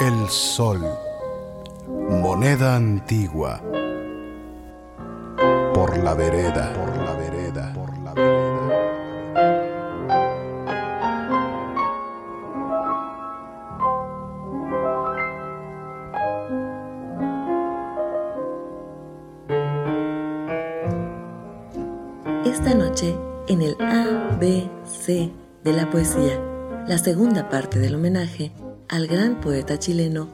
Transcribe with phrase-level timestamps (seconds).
[0.00, 0.80] el sol,
[1.86, 3.60] moneda antigua,
[5.72, 8.34] por la vereda, por la vereda, por la vereda.
[22.44, 25.30] Esta noche, en el ABC
[25.62, 26.40] de la poesía,
[26.88, 28.52] la segunda parte del homenaje
[28.88, 30.28] al gran poeta chileno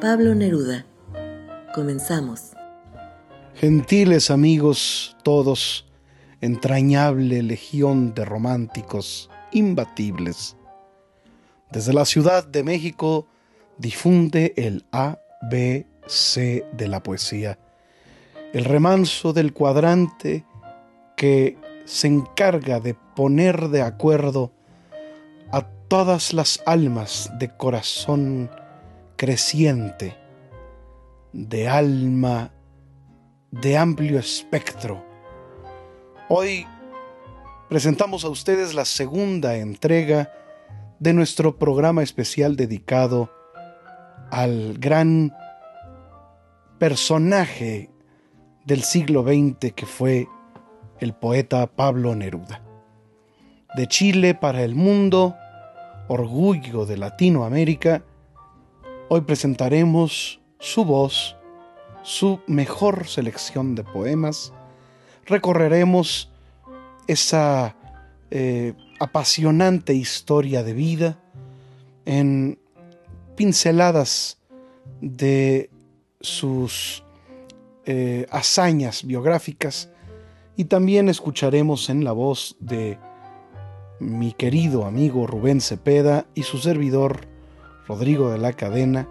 [0.00, 0.86] Pablo Neruda.
[1.74, 2.52] Comenzamos.
[3.54, 5.86] Gentiles amigos todos,
[6.40, 10.56] entrañable legión de románticos imbatibles.
[11.70, 13.26] Desde la Ciudad de México
[13.78, 17.58] difunde el ABC de la poesía,
[18.52, 20.44] el remanso del cuadrante
[21.16, 24.52] que se encarga de poner de acuerdo
[25.88, 28.50] todas las almas de corazón
[29.16, 30.18] creciente,
[31.32, 32.52] de alma
[33.50, 35.02] de amplio espectro.
[36.28, 36.66] Hoy
[37.70, 40.30] presentamos a ustedes la segunda entrega
[40.98, 43.32] de nuestro programa especial dedicado
[44.30, 45.34] al gran
[46.78, 47.90] personaje
[48.66, 50.28] del siglo XX que fue
[51.00, 52.62] el poeta Pablo Neruda.
[53.74, 55.34] De Chile para el mundo,
[56.08, 58.02] orgullo de Latinoamérica,
[59.08, 61.36] hoy presentaremos su voz,
[62.02, 64.52] su mejor selección de poemas,
[65.26, 66.32] recorreremos
[67.06, 67.76] esa
[68.30, 71.18] eh, apasionante historia de vida
[72.06, 72.58] en
[73.36, 74.38] pinceladas
[75.00, 75.70] de
[76.20, 77.04] sus
[77.84, 79.90] eh, hazañas biográficas
[80.56, 82.98] y también escucharemos en la voz de
[84.00, 87.26] mi querido amigo Rubén Cepeda y su servidor
[87.86, 89.08] Rodrigo de la Cadena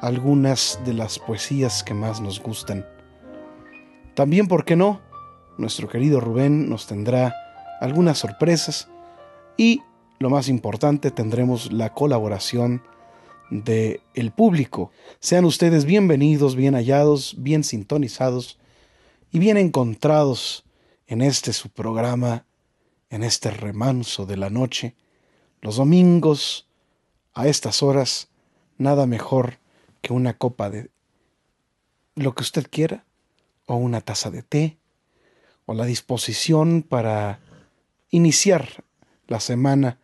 [0.00, 2.86] algunas de las poesías que más nos gustan.
[4.14, 5.00] También, ¿por qué no?
[5.58, 7.34] Nuestro querido Rubén nos tendrá
[7.80, 8.88] algunas sorpresas
[9.56, 9.82] y,
[10.18, 12.82] lo más importante, tendremos la colaboración
[13.50, 14.90] de el público.
[15.18, 18.58] Sean ustedes bienvenidos, bien hallados, bien sintonizados
[19.30, 20.64] y bien encontrados
[21.06, 22.46] en este su programa,
[23.10, 24.94] en este remanso de la noche,
[25.60, 26.66] los domingos,
[27.34, 28.28] a estas horas,
[28.78, 29.58] nada mejor
[30.00, 30.90] que una copa de
[32.14, 33.04] lo que usted quiera,
[33.66, 34.78] o una taza de té,
[35.66, 37.40] o la disposición para
[38.10, 38.84] iniciar
[39.26, 39.98] la semana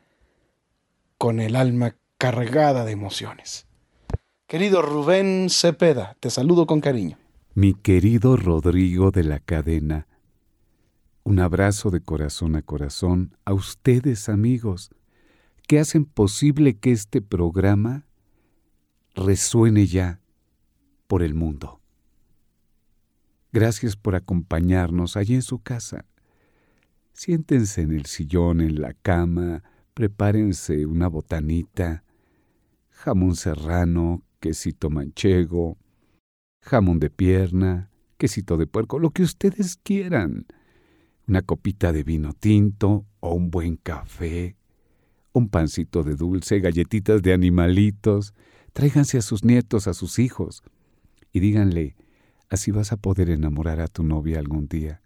[1.18, 3.66] con el alma cargada de emociones.
[4.46, 7.18] Querido Rubén Cepeda, te saludo con cariño.
[7.54, 10.06] Mi querido Rodrigo de la Cadena,
[11.26, 14.90] un abrazo de corazón a corazón a ustedes amigos
[15.66, 18.06] que hacen posible que este programa
[19.16, 20.20] resuene ya
[21.08, 21.80] por el mundo.
[23.52, 26.04] Gracias por acompañarnos allí en su casa.
[27.12, 29.64] Siéntense en el sillón, en la cama,
[29.94, 32.04] prepárense una botanita,
[32.90, 35.76] jamón serrano, quesito manchego,
[36.60, 40.46] jamón de pierna, quesito de puerco, lo que ustedes quieran.
[41.26, 44.56] Una copita de vino tinto o un buen café,
[45.32, 48.34] un pancito de dulce, galletitas de animalitos.
[48.72, 50.62] Tráiganse a sus nietos, a sus hijos,
[51.32, 51.96] y díganle,
[52.48, 55.02] Así vas a poder enamorar a tu novia algún día,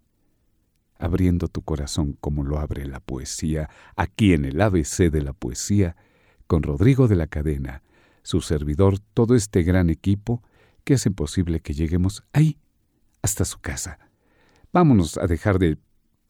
[0.99, 5.97] abriendo tu corazón como lo abre la poesía, aquí en el ABC de la poesía,
[6.47, 7.83] con Rodrigo de la Cadena,
[8.23, 10.43] su servidor, todo este gran equipo
[10.85, 12.59] que hacen posible que lleguemos ahí,
[13.23, 13.99] hasta su casa.
[14.73, 15.79] Vámonos a dejar de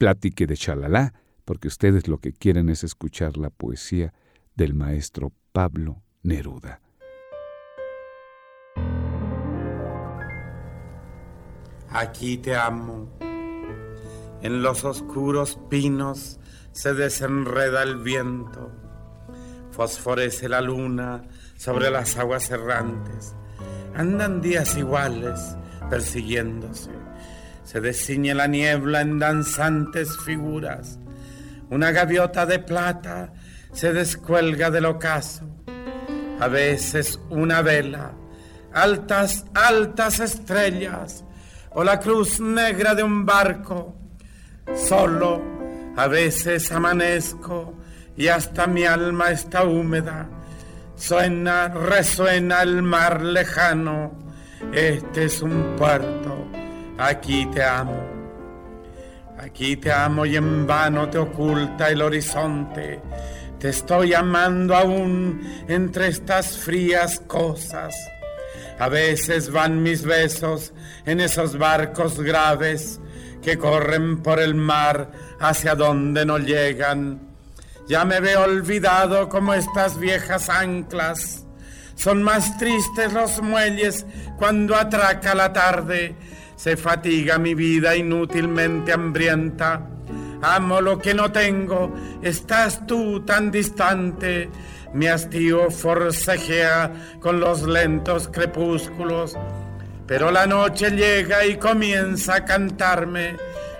[0.01, 1.13] platique de chalala,
[1.45, 4.15] porque ustedes lo que quieren es escuchar la poesía
[4.55, 6.81] del maestro Pablo Neruda.
[11.87, 13.11] Aquí te amo.
[14.41, 16.39] En los oscuros pinos
[16.71, 18.71] se desenreda el viento.
[19.69, 21.25] Fosforece la luna
[21.57, 23.35] sobre las aguas errantes.
[23.93, 25.55] Andan días iguales
[25.91, 27.00] persiguiéndose.
[27.63, 30.99] Se desciñe la niebla en danzantes figuras.
[31.69, 33.33] Una gaviota de plata
[33.71, 35.45] se descuelga del ocaso.
[36.39, 38.13] A veces una vela,
[38.73, 41.23] altas, altas estrellas
[41.71, 43.95] o la cruz negra de un barco.
[44.75, 45.41] Solo
[45.95, 47.77] a veces amanezco
[48.17, 50.29] y hasta mi alma está húmeda.
[50.95, 54.11] Suena, resuena el mar lejano.
[54.73, 56.30] Este es un puerto.
[56.97, 57.99] Aquí te amo.
[59.39, 63.01] Aquí te amo y en vano te oculta el horizonte.
[63.59, 67.95] Te estoy amando aún entre estas frías cosas.
[68.79, 70.73] A veces van mis besos
[71.05, 72.99] en esos barcos graves
[73.41, 77.19] que corren por el mar hacia donde no llegan.
[77.87, 81.45] Ya me veo olvidado como estas viejas anclas.
[81.95, 84.05] Son más tristes los muelles
[84.37, 86.15] cuando atraca la tarde.
[86.61, 89.81] Se fatiga mi vida inútilmente hambrienta.
[90.43, 91.91] Amo lo que no tengo,
[92.21, 94.47] estás tú tan distante
[94.93, 99.35] mi hastío forcejea con los lentos crepúsculos,
[100.05, 103.37] pero la noche llega y comienza a cantarme.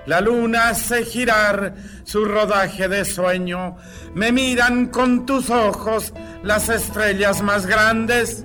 [0.08, 3.78] La luna hace girar su rodaje de sueño.
[4.16, 8.44] Me miran con tus ojos las estrellas más grandes.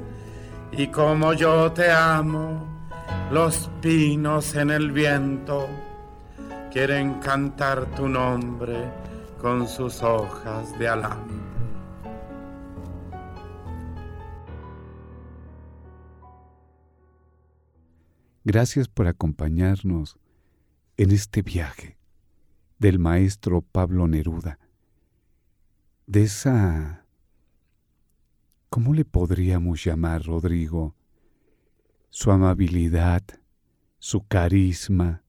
[0.73, 2.75] Y como yo te amo,
[3.31, 5.69] los pinos en el viento
[6.73, 8.90] quieren cantar tu nombre
[9.40, 11.37] con sus hojas de alambre.
[18.44, 20.19] Gracias por acompañarnos
[20.96, 21.99] en este viaje
[22.78, 24.58] del maestro Pablo Neruda,
[26.06, 27.06] de esa...
[28.69, 30.95] ¿Cómo le podríamos llamar, Rodrigo?
[32.08, 33.23] Su amabilidad,
[33.99, 35.23] su carisma,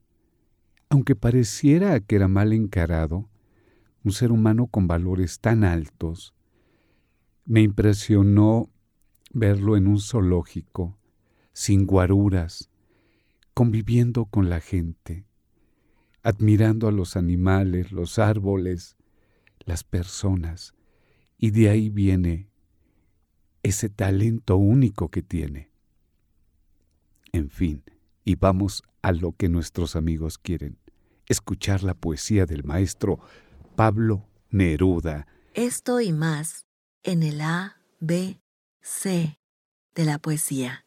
[0.89, 3.29] aunque pareciera que era mal encarado,
[4.03, 6.33] un ser humano con valores tan altos,
[7.45, 8.69] me impresionó
[9.33, 10.97] verlo en un zoológico,
[11.53, 12.69] sin guaruras,
[13.53, 15.25] conviviendo con la gente,
[16.23, 18.97] admirando a los animales, los árboles,
[19.65, 20.73] las personas,
[21.37, 22.49] y de ahí viene
[23.63, 25.71] ese talento único que tiene.
[27.31, 27.83] En fin,
[28.23, 30.77] y vamos a lo que nuestros amigos quieren,
[31.27, 33.19] escuchar la poesía del maestro
[33.75, 35.27] Pablo Neruda.
[35.53, 36.65] Esto y más
[37.03, 38.41] en el A, B,
[38.81, 39.39] C
[39.95, 40.85] de la poesía.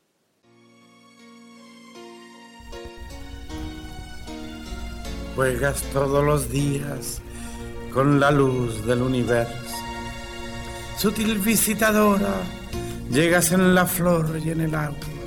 [5.34, 7.22] Juegas todos los días
[7.92, 9.54] con la luz del universo.
[10.98, 12.34] Sutil visitadora,
[13.10, 15.19] llegas en la flor y en el agua.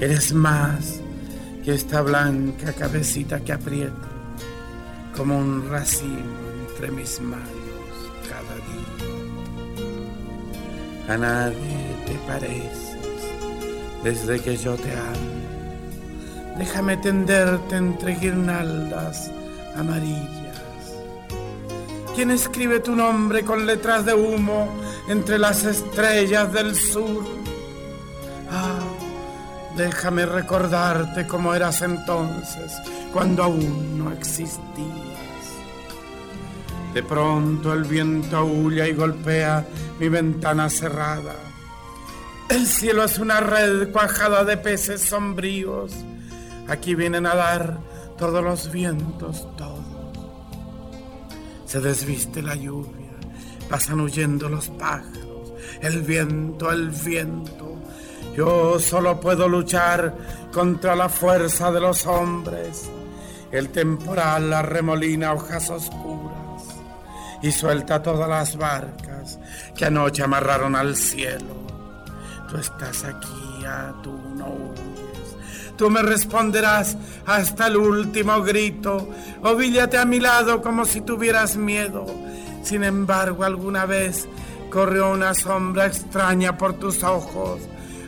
[0.00, 1.00] Eres más
[1.64, 4.08] que esta blanca cabecita que aprieto
[5.16, 6.20] como un racimo
[6.68, 7.46] entre mis manos
[8.28, 9.14] cada día.
[11.14, 12.96] A nadie te pareces
[14.04, 15.46] desde que yo te amo
[16.58, 19.30] Déjame tenderte entre guirnaldas
[19.76, 20.26] amarillas.
[22.14, 24.66] ¿Quién escribe tu nombre con letras de humo
[25.08, 27.45] entre las estrellas del sur?
[29.76, 32.72] Déjame recordarte cómo eras entonces,
[33.12, 34.60] cuando aún no existías.
[36.94, 39.66] De pronto el viento aúlla y golpea
[40.00, 41.34] mi ventana cerrada.
[42.48, 45.92] El cielo es una red cuajada de peces sombríos
[46.68, 47.78] Aquí vienen a dar
[48.18, 49.84] todos los vientos, todos.
[51.64, 53.12] Se desviste la lluvia,
[53.70, 57.75] pasan huyendo los pájaros, el viento, el viento.
[58.36, 60.14] Yo solo puedo luchar
[60.52, 62.90] contra la fuerza de los hombres.
[63.50, 66.62] El temporal arremolina hojas oscuras
[67.42, 69.38] y suelta todas las barcas
[69.74, 71.66] que anoche amarraron al cielo.
[72.50, 74.74] Tú estás aquí, a tú no
[75.76, 79.08] Tú me responderás hasta el último grito.
[79.42, 82.06] Ovíllate a mi lado como si tuvieras miedo.
[82.62, 84.26] Sin embargo, alguna vez
[84.70, 87.60] corrió una sombra extraña por tus ojos.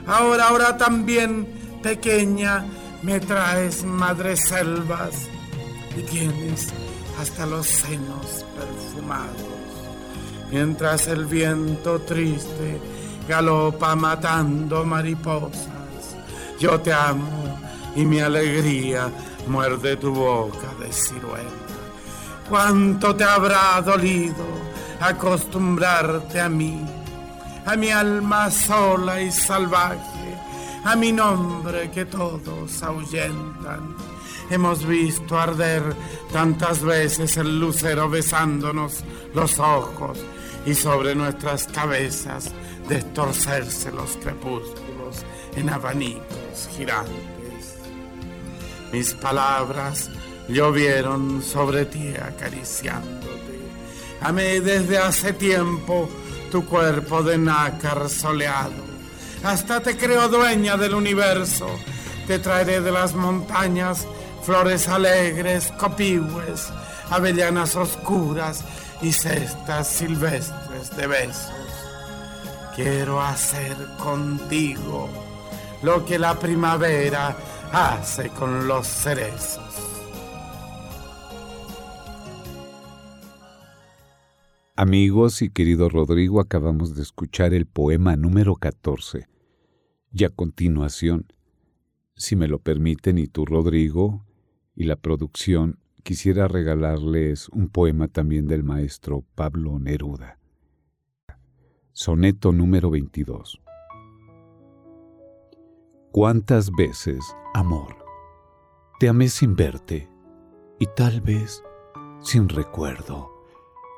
[0.08, 1.46] Ahora, ahora también,
[1.82, 2.64] pequeña,
[3.02, 5.28] me traes madres selvas
[5.96, 6.72] y tienes
[7.20, 9.36] hasta los senos perfumados.
[10.50, 12.80] Mientras el viento triste
[13.28, 16.16] galopa matando mariposas,
[16.58, 17.60] yo te amo
[17.94, 19.10] y mi alegría
[19.46, 21.50] muerde tu boca de ciruela.
[22.48, 24.46] ¿Cuánto te habrá dolido
[25.00, 26.82] acostumbrarte a mí,
[27.68, 30.34] a mi alma sola y salvaje,
[30.84, 33.94] a mi nombre que todos ahuyentan?
[34.48, 35.82] Hemos visto arder
[36.32, 40.18] tantas veces el lucero besándonos los ojos
[40.64, 42.52] y sobre nuestras cabezas
[42.88, 47.76] destorcerse los crepúsculos en abanicos girantes.
[48.90, 50.08] Mis palabras
[50.48, 53.28] llovieron sobre ti acariciándote.
[54.22, 56.08] Amé desde hace tiempo
[56.50, 58.84] tu cuerpo de nácar soleado.
[59.44, 61.68] Hasta te creo dueña del universo.
[62.26, 64.06] Te traeré de las montañas
[64.42, 66.54] flores alegres, copihue,
[67.10, 68.64] avellanas oscuras
[69.00, 71.52] y cestas silvestres de besos.
[72.74, 75.08] Quiero hacer contigo
[75.82, 77.36] lo que la primavera
[77.72, 79.87] hace con los cerezos.
[84.80, 89.26] Amigos y querido Rodrigo, acabamos de escuchar el poema número 14.
[90.12, 91.26] Y a continuación,
[92.14, 94.24] si me lo permiten, y tú, Rodrigo,
[94.76, 100.38] y la producción, quisiera regalarles un poema también del maestro Pablo Neruda.
[101.90, 103.60] Soneto número 22.
[106.12, 107.18] ¿Cuántas veces,
[107.52, 107.96] amor,
[109.00, 110.08] te amé sin verte
[110.78, 111.64] y tal vez
[112.20, 113.37] sin recuerdo?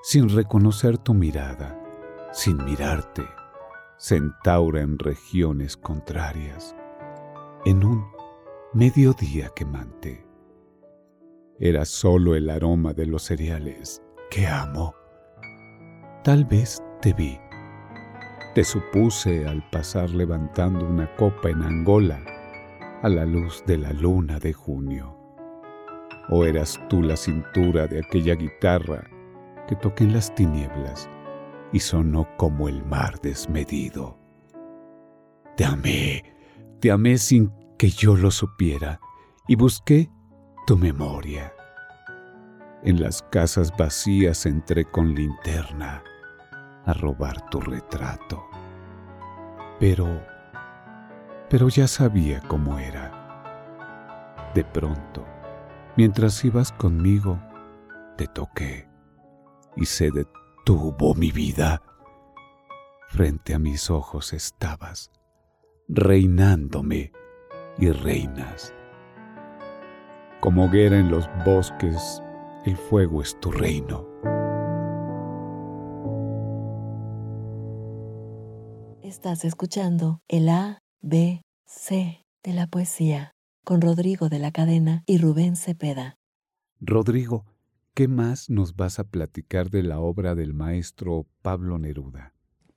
[0.02, 1.78] Sin reconocer tu mirada,
[2.33, 3.23] sin mirarte,
[3.99, 6.75] centaura en regiones contrarias,
[7.66, 8.07] en un
[8.73, 10.26] mediodía quemante.
[11.59, 14.95] Era solo el aroma de los cereales que amo.
[16.25, 17.38] Tal vez te vi.
[18.54, 22.25] Te supuse al pasar levantando una copa en Angola
[23.02, 25.14] a la luz de la luna de junio.
[26.30, 29.04] ¿O eras tú la cintura de aquella guitarra
[29.71, 31.09] que toqué en las tinieblas
[31.73, 34.19] y sonó como el mar desmedido.
[35.57, 36.35] Te amé,
[36.81, 38.99] te amé sin que yo lo supiera
[39.47, 40.11] y busqué
[40.67, 41.53] tu memoria.
[42.83, 46.03] En las casas vacías entré con linterna
[46.85, 48.45] a robar tu retrato.
[49.79, 50.21] Pero,
[51.49, 54.50] pero ya sabía cómo era.
[54.53, 55.25] De pronto,
[55.97, 57.39] mientras ibas conmigo,
[58.17, 58.89] te toqué
[59.77, 61.83] y se detuvo mi vida.
[63.09, 65.11] Frente a mis ojos estabas,
[65.89, 67.12] reinándome
[67.79, 68.73] y reinas.
[70.41, 72.23] Como hoguera en los bosques,
[72.65, 74.07] el fuego es tu reino.
[79.03, 83.33] Estás escuchando el A, B, C de la poesía
[83.65, 86.17] con Rodrigo de la Cadena y Rubén Cepeda.
[86.81, 87.45] Rodrigo,
[88.00, 92.33] ¿Qué más nos vas a platicar de la obra del maestro Pablo Neruda?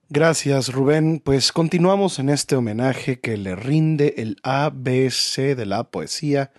[0.09, 1.21] Gracias, Rubén.
[1.23, 6.51] Pues continuamos en este homenaje que le rinde el ABC de la poesía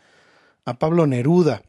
[0.64, 1.61] a Pablo Neruda.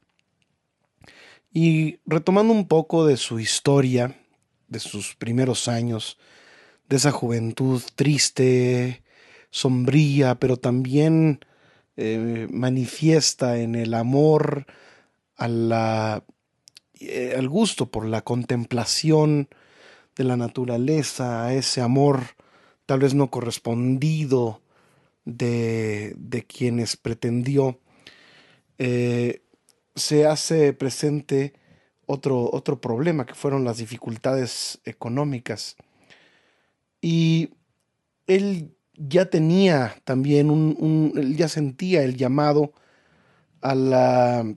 [1.51, 4.15] Y retomando un poco de su historia,
[4.69, 6.17] de sus primeros años,
[6.87, 9.03] de esa juventud triste,
[9.49, 11.41] sombría, pero también
[11.97, 14.65] eh, manifiesta en el amor
[15.35, 16.23] a la
[16.99, 19.49] eh, al gusto por la contemplación
[20.15, 22.21] de la naturaleza, a ese amor
[22.85, 24.61] tal vez no correspondido
[25.25, 27.79] de, de quienes pretendió,
[28.77, 29.41] eh,
[29.95, 31.53] se hace presente
[32.05, 35.75] otro, otro problema que fueron las dificultades económicas.
[37.01, 37.49] Y
[38.27, 42.73] él ya tenía también un, un él ya sentía el llamado
[43.61, 44.55] a la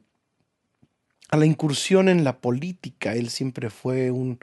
[1.29, 3.15] a la incursión en la política.
[3.15, 4.39] Él siempre fue un,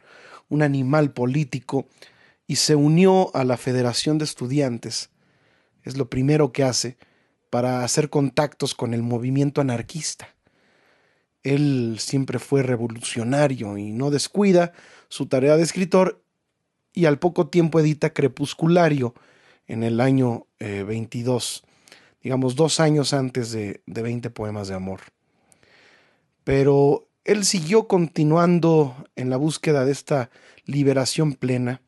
[0.62, 1.88] animal político
[2.48, 5.10] y se unió a la Federación de Estudiantes.
[5.84, 6.98] Es lo primero que hace
[7.50, 10.34] para hacer contactos con el movimiento anarquista.
[11.44, 14.72] Él siempre fue revolucionario y no descuida
[15.10, 16.24] su tarea de escritor
[16.94, 19.14] y al poco tiempo edita Crepusculario
[19.68, 21.64] en el año 22.
[21.66, 21.68] Eh,
[22.24, 25.02] digamos, dos años antes de, de 20 poemas de amor.
[26.46, 30.30] Pero él siguió continuando en la búsqueda de esta
[30.66, 31.82] liberación plena,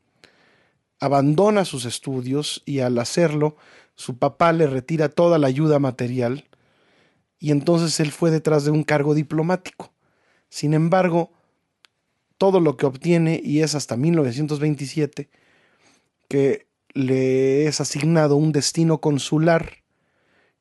[1.00, 3.56] abandona sus estudios y al hacerlo,
[3.96, 6.46] su papá le retira toda la ayuda material
[7.40, 9.94] y entonces él fue detrás de un cargo diplomático.
[10.50, 11.32] Sin embargo,
[12.38, 15.30] todo lo que obtiene, y es hasta 1927,
[16.30, 19.84] que le es asignado un destino consular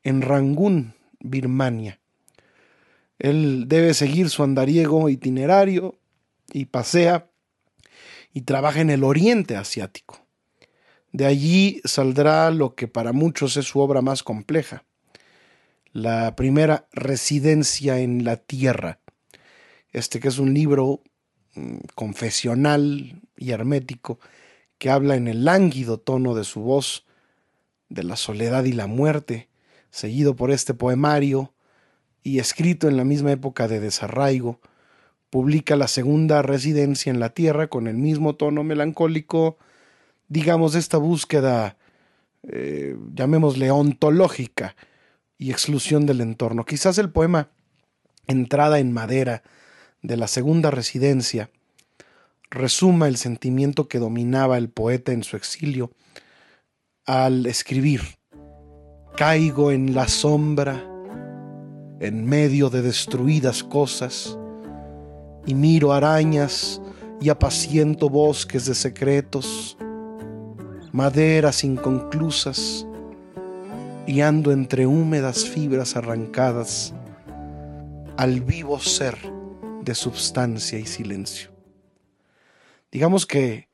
[0.03, 1.99] en Rangún, Birmania.
[3.19, 5.99] Él debe seguir su andariego itinerario
[6.53, 7.31] y pasea
[8.33, 10.27] y trabaja en el oriente asiático.
[11.13, 14.85] De allí saldrá lo que para muchos es su obra más compleja,
[15.93, 19.01] la primera residencia en la tierra,
[19.93, 21.01] este que es un libro
[21.55, 24.19] mm, confesional y hermético
[24.77, 27.07] que habla en el lánguido tono de su voz
[27.89, 29.49] de la soledad y la muerte,
[29.91, 31.55] seguido por este poemario
[32.27, 34.59] y escrito en la misma época de desarraigo,
[35.31, 39.59] publica la segunda residencia en la tierra con el mismo tono melancólico,
[40.27, 41.77] digamos, esta búsqueda,
[42.43, 44.75] eh, llamémosle ontológica
[45.39, 46.65] y exclusión del entorno.
[46.65, 47.51] Quizás el poema
[48.27, 49.45] Entrada en Madera
[50.03, 51.49] de la segunda residencia
[52.51, 55.93] resuma el sentimiento que dominaba el poeta en su exilio
[57.05, 58.01] al escribir,
[59.17, 60.96] caigo en la sombra,
[62.01, 64.39] en medio de destruidas cosas,
[65.47, 66.81] y miro arañas
[67.21, 69.79] y apaciento bosques de secretos,
[70.93, 72.87] maderas inconclusas,
[74.07, 76.95] y ando entre húmedas fibras arrancadas
[78.17, 79.17] al vivo ser
[79.83, 81.51] de substancia y silencio.
[82.93, 83.69] Digamos que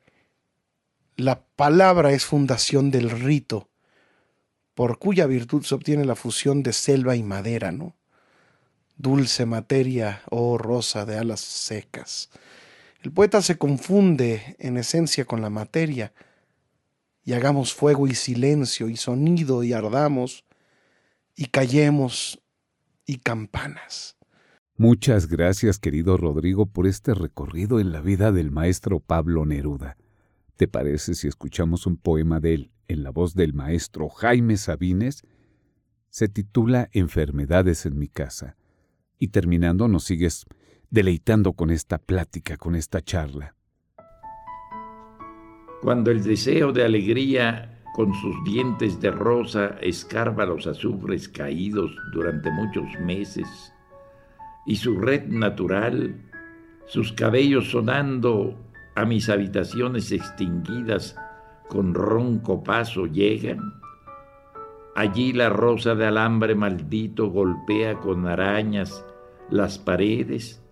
[1.15, 3.69] la palabra es fundación del rito,
[4.73, 7.95] por cuya virtud se obtiene la fusión de selva y madera, ¿no?
[8.95, 12.29] Dulce materia, oh rosa de alas secas.
[13.01, 16.13] El poeta se confunde en esencia con la materia,
[17.25, 20.45] y hagamos fuego y silencio y sonido y ardamos
[21.35, 22.41] y callemos
[23.05, 24.17] y campanas.
[24.75, 29.97] Muchas gracias, querido Rodrigo, por este recorrido en la vida del maestro Pablo Neruda.
[30.57, 35.23] ¿Te parece si escuchamos un poema de él en la voz del maestro Jaime Sabines?
[36.09, 38.55] Se titula Enfermedades en mi casa.
[39.23, 40.43] Y terminando nos sigues
[40.89, 43.55] deleitando con esta plática, con esta charla.
[45.81, 52.51] Cuando el deseo de alegría con sus dientes de rosa escarba los azufres caídos durante
[52.51, 53.47] muchos meses,
[54.65, 56.21] y su red natural,
[56.85, 58.59] sus cabellos sonando
[58.93, 61.15] a mis habitaciones extinguidas
[61.69, 63.73] con ronco paso llegan,
[64.97, 69.05] allí la rosa de alambre maldito golpea con arañas
[69.53, 70.63] las paredes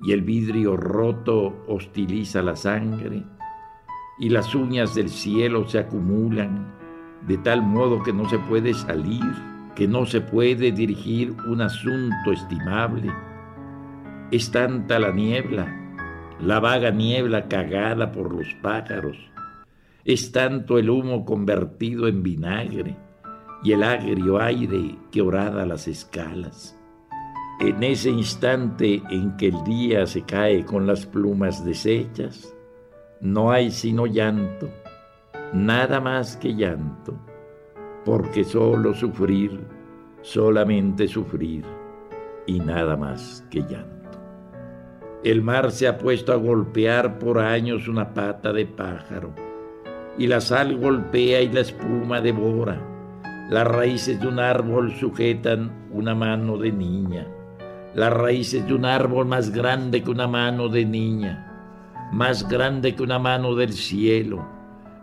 [0.00, 3.24] y el vidrio roto hostiliza la sangre
[4.20, 6.72] y las uñas del cielo se acumulan
[7.26, 9.24] de tal modo que no se puede salir,
[9.74, 13.12] que no se puede dirigir un asunto estimable.
[14.30, 15.66] Es tanta la niebla,
[16.40, 19.16] la vaga niebla cagada por los pájaros.
[20.04, 22.96] Es tanto el humo convertido en vinagre
[23.64, 26.78] y el agrio aire que orada las escalas.
[27.64, 32.52] En ese instante en que el día se cae con las plumas deshechas,
[33.20, 34.68] no hay sino llanto,
[35.52, 37.14] nada más que llanto,
[38.04, 39.60] porque solo sufrir,
[40.22, 41.64] solamente sufrir,
[42.46, 44.18] y nada más que llanto.
[45.22, 49.32] El mar se ha puesto a golpear por años una pata de pájaro,
[50.18, 52.82] y la sal golpea y la espuma devora.
[53.50, 57.28] Las raíces de un árbol sujetan una mano de niña,
[57.94, 61.48] las raíces de un árbol más grande que una mano de niña
[62.12, 64.46] más grande que una mano del cielo,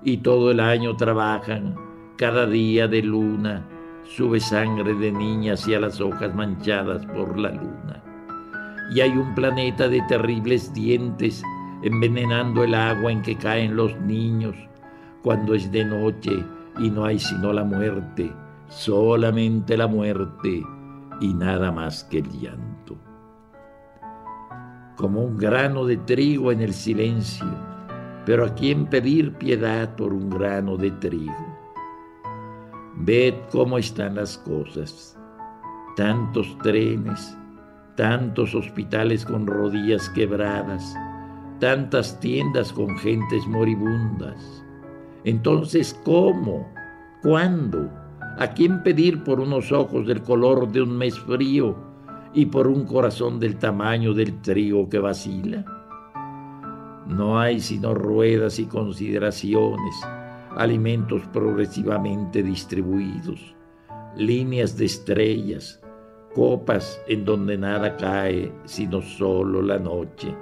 [0.04, 1.76] y todo el año trabajan,
[2.18, 3.66] cada día de luna,
[4.04, 8.04] sube sangre de niña hacia las hojas manchadas por la luna.
[8.94, 11.44] Y hay un planeta de terribles dientes
[11.82, 14.56] envenenando el agua en que caen los niños
[15.24, 16.46] cuando es de noche
[16.80, 18.32] y no hay sino la muerte,
[18.68, 20.64] solamente la muerte
[21.22, 22.79] y nada más que el llanto
[25.00, 27.48] como un grano de trigo en el silencio,
[28.26, 31.58] pero a quién pedir piedad por un grano de trigo.
[32.98, 35.18] Ved cómo están las cosas,
[35.96, 37.34] tantos trenes,
[37.96, 40.94] tantos hospitales con rodillas quebradas,
[41.62, 44.66] tantas tiendas con gentes moribundas.
[45.24, 46.70] Entonces, ¿cómo?
[47.22, 47.90] ¿Cuándo?
[48.38, 51.89] ¿A quién pedir por unos ojos del color de un mes frío
[52.34, 55.66] y por un corazón del tamaño del trigo que vacila?
[57.08, 59.96] No hay sino ruedas y consideraciones,
[60.56, 63.56] alimentos progresivamente distribuidos,
[64.16, 65.82] líneas de estrellas,
[66.36, 70.36] copas en donde nada cae sino solo la noche,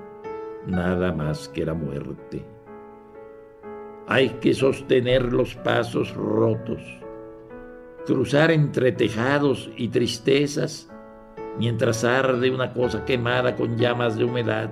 [0.65, 2.45] nada más que la muerte.
[4.07, 6.81] Hay que sostener los pasos rotos,
[8.05, 10.89] cruzar entre tejados y tristezas
[11.57, 14.69] mientras arde una cosa quemada con llamas de humedad,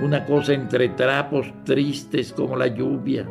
[0.00, 3.26] una cosa entre trapos tristes como la lluvia,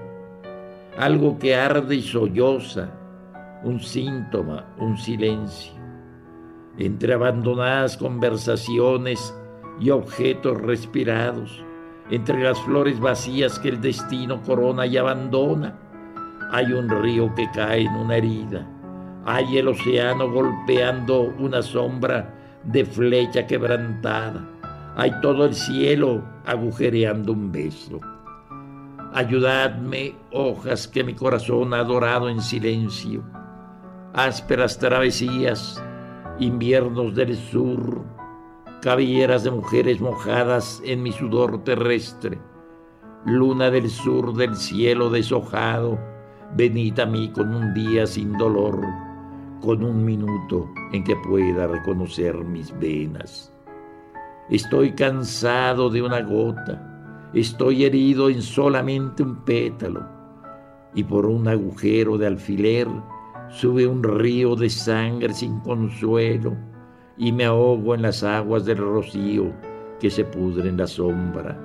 [0.98, 2.90] algo que arde y solloza,
[3.64, 5.74] un síntoma, un silencio,
[6.78, 9.36] entre abandonadas conversaciones
[9.80, 11.64] y objetos respirados,
[12.10, 15.78] entre las flores vacías que el destino corona y abandona,
[16.52, 18.68] hay un río que cae en una herida,
[19.26, 24.48] hay el océano golpeando una sombra de flecha quebrantada,
[24.96, 28.00] hay todo el cielo agujereando un beso.
[29.14, 33.24] Ayudadme, hojas que mi corazón ha adorado en silencio,
[34.14, 35.84] ásperas travesías,
[36.40, 38.04] inviernos del sur,
[38.82, 42.40] cabelleras de mujeres mojadas en mi sudor terrestre,
[43.26, 46.00] luna del sur del cielo deshojado,
[46.56, 48.82] venid a mí con un día sin dolor,
[49.62, 53.54] con un minuto en que pueda reconocer mis venas.
[54.50, 60.06] Estoy cansado de una gota, estoy herido en solamente un pétalo,
[60.94, 62.88] y por un agujero de alfiler
[63.50, 66.58] sube un río de sangre sin consuelo,
[67.18, 69.54] y me ahogo en las aguas del rocío
[70.00, 71.58] que se pudre en la sombra.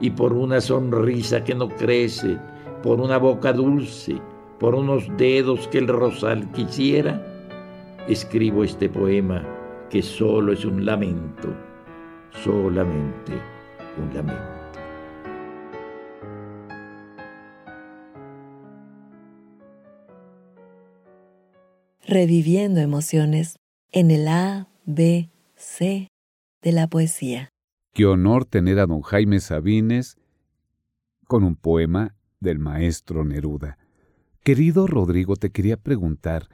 [0.00, 2.38] Y por una sonrisa que no crece,
[2.82, 4.20] por una boca dulce,
[4.62, 7.20] por unos dedos que el rosal quisiera,
[8.08, 9.44] escribo este poema
[9.90, 11.52] que solo es un lamento,
[12.44, 13.32] solamente
[13.98, 14.40] un lamento.
[22.06, 23.56] Reviviendo emociones
[23.90, 26.06] en el A, B, C
[26.62, 27.48] de la poesía.
[27.92, 30.18] Qué honor tener a don Jaime Sabines
[31.26, 33.81] con un poema del maestro Neruda.
[34.42, 36.48] Querido Rodrigo, te quería preguntar,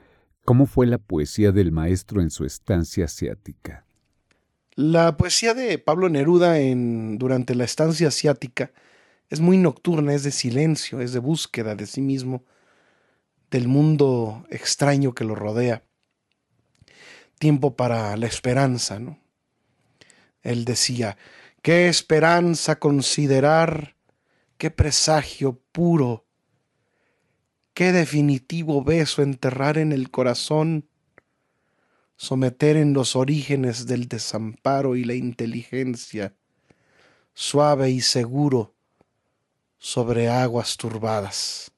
[0.45, 3.83] ¿cómo fue la poesía del maestro en su estancia asiática?
[4.75, 8.71] La poesía de Pablo Neruda en, durante la estancia asiática
[9.27, 12.43] es muy nocturna, es de silencio, es de búsqueda de sí mismo,
[13.49, 15.83] del mundo extraño que lo rodea.
[17.39, 19.19] Tiempo para la esperanza, ¿no?
[20.43, 21.17] Él decía,
[21.63, 23.95] qué esperanza considerar,
[24.59, 26.28] qué presagio puro
[27.73, 30.87] qué definitivo beso enterrar en el corazón,
[32.15, 36.35] someter en los orígenes del desamparo y la inteligencia,
[37.33, 38.75] suave y seguro,
[39.77, 41.71] sobre aguas turbadas.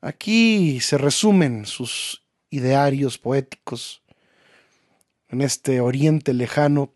[0.00, 4.02] Aquí se resumen sus idearios poéticos
[5.28, 6.94] en este oriente lejano.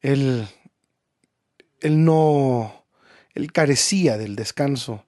[0.00, 0.48] Él,
[1.80, 2.81] él no
[3.34, 5.04] él carecía del descanso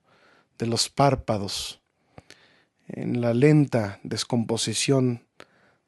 [0.59, 1.81] de los párpados
[2.89, 5.25] en la lenta descomposición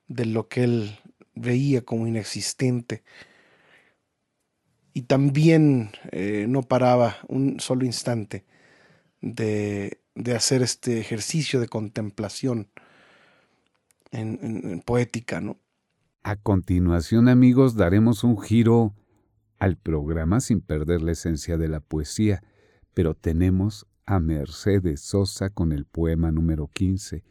[0.08, 0.98] de lo que él
[1.34, 3.02] veía como inexistente.
[4.92, 8.44] Y también eh, no paraba un solo instante
[9.20, 9.98] de,
[10.34, 12.68] hacer este ejercicio de contemplación
[14.10, 15.58] en, poética, ¿no?
[16.22, 18.94] A continuación, amigos, daremos un giro
[19.58, 22.42] al programa sin perder la esencia de la poesía,
[22.94, 27.24] pero tenemos a Mercedes Sosa con el poema número 15,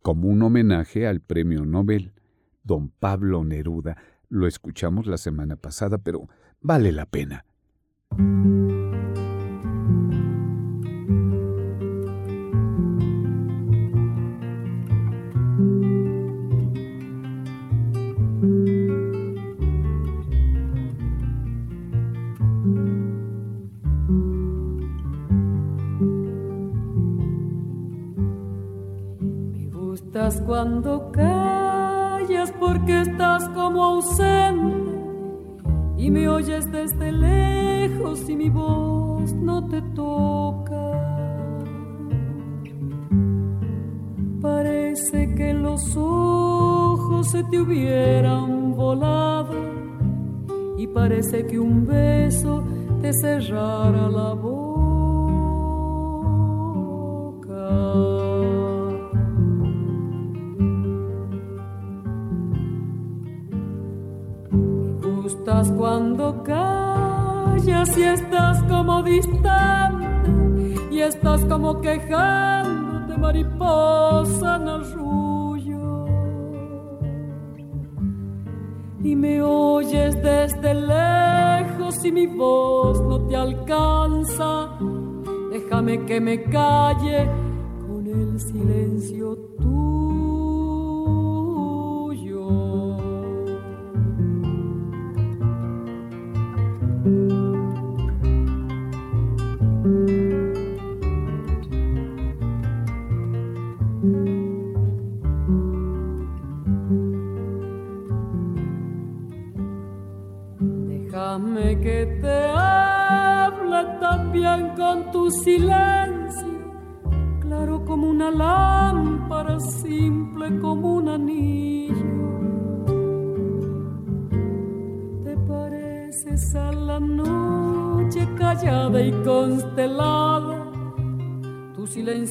[0.00, 2.12] como un homenaje al premio Nobel,
[2.64, 3.96] don Pablo Neruda.
[4.28, 6.28] Lo escuchamos la semana pasada, pero
[6.60, 7.44] vale la pena.
[30.52, 34.92] Cuando callas porque estás como ausente
[35.96, 40.92] y me oyes desde lejos y mi voz no te toca.
[44.42, 49.54] Parece que los ojos se te hubieran volado
[50.76, 52.62] y parece que un beso
[53.00, 54.71] te cerrara la boca.
[67.82, 76.06] Callas y estás como distante y estás como quejándote, mariposa en arrullo.
[79.02, 84.78] Y me oyes desde lejos y mi voz no te alcanza.
[85.50, 87.28] Déjame que me calle
[87.86, 89.51] con el silencio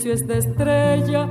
[0.10, 1.28] es de estrella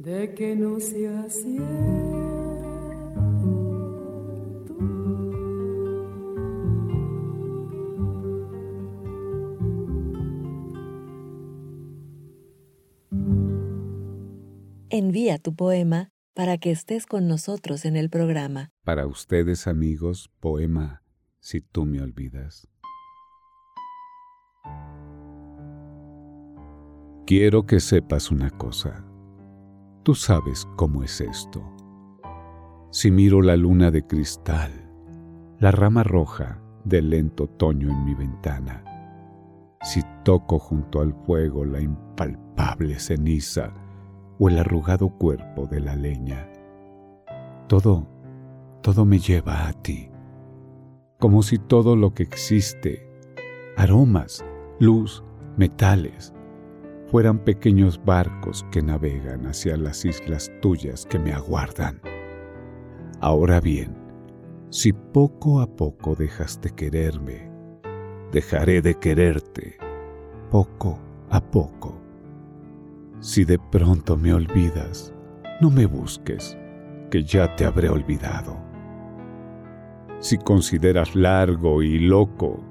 [0.00, 1.66] De que no sea cierto.
[14.88, 18.70] Envía tu poema para que estés con nosotros en el programa.
[18.82, 21.02] Para ustedes amigos, poema
[21.40, 22.66] Si tú me olvidas.
[27.26, 29.09] Quiero que sepas una cosa.
[30.02, 31.62] Tú sabes cómo es esto.
[32.90, 34.70] Si miro la luna de cristal,
[35.58, 38.82] la rama roja del lento otoño en mi ventana,
[39.82, 43.74] si toco junto al fuego la impalpable ceniza,
[44.38, 46.48] o el arrugado cuerpo de la leña.
[47.68, 48.08] Todo,
[48.80, 50.10] todo me lleva a ti,
[51.18, 53.06] como si todo lo que existe,
[53.76, 54.42] aromas,
[54.78, 55.22] luz,
[55.58, 56.32] metales,
[57.10, 62.00] fueran pequeños barcos que navegan hacia las islas tuyas que me aguardan.
[63.20, 63.96] Ahora bien,
[64.70, 67.50] si poco a poco dejas de quererme,
[68.30, 69.76] dejaré de quererte,
[70.50, 72.00] poco a poco.
[73.18, 75.12] Si de pronto me olvidas,
[75.60, 76.56] no me busques,
[77.10, 78.56] que ya te habré olvidado.
[80.20, 82.62] Si consideras largo y loco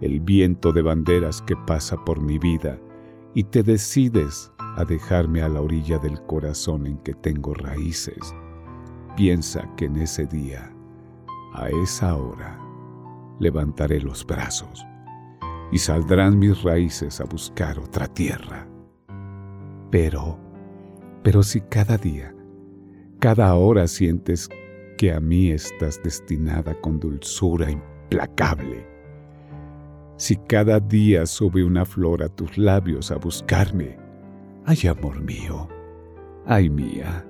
[0.00, 2.80] el viento de banderas que pasa por mi vida
[3.34, 8.34] y te decides a dejarme a la orilla del corazón en que tengo raíces,
[9.16, 10.72] piensa que en ese día,
[11.54, 12.58] a esa hora,
[13.38, 14.84] levantaré los brazos
[15.72, 18.66] y saldrán mis raíces a buscar otra tierra.
[19.90, 20.38] Pero,
[21.22, 22.34] pero si cada día,
[23.18, 24.48] cada hora sientes
[24.96, 28.89] que a mí estás destinada con dulzura implacable,
[30.20, 33.96] si cada día sube una flor a tus labios a buscarme,
[34.66, 35.66] ay amor mío,
[36.44, 37.24] ay mía,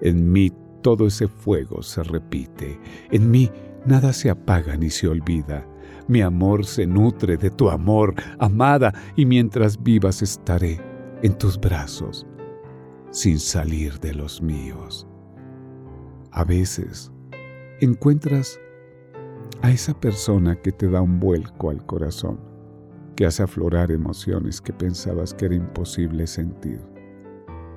[0.00, 3.50] en mí todo ese fuego se repite, en mí
[3.84, 5.66] nada se apaga ni se olvida,
[6.08, 10.80] mi amor se nutre de tu amor, amada, y mientras vivas estaré
[11.22, 12.26] en tus brazos
[13.10, 15.06] sin salir de los míos.
[16.32, 17.12] A veces
[17.82, 18.58] encuentras
[19.62, 22.40] a esa persona que te da un vuelco al corazón,
[23.16, 26.80] que hace aflorar emociones que pensabas que era imposible sentir.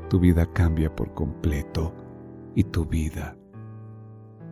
[0.09, 1.93] Tu vida cambia por completo
[2.55, 3.35] y tu vida,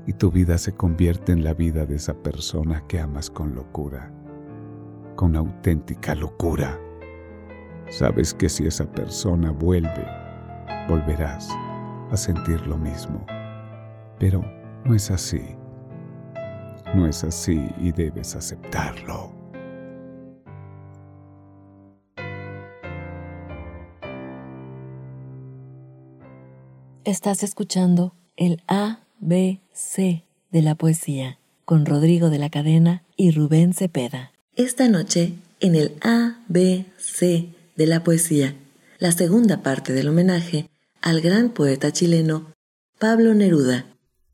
[0.05, 4.11] y tu vida se convierte en la vida de esa persona que amas con locura,
[5.15, 6.79] con auténtica locura.
[7.89, 10.05] Sabes que si esa persona vuelve,
[10.87, 11.49] volverás
[12.09, 13.25] a sentir lo mismo.
[14.17, 14.43] Pero
[14.85, 15.60] no es así.
[16.93, 19.31] No es así y debes aceptarlo.
[27.05, 34.33] Estás escuchando el ABC de la poesía con Rodrigo de la Cadena y Rubén Cepeda.
[34.55, 38.55] Esta noche, en el ABC de la poesía,
[38.99, 40.69] la segunda parte del homenaje
[41.01, 42.51] al gran poeta chileno
[42.99, 43.85] Pablo Neruda.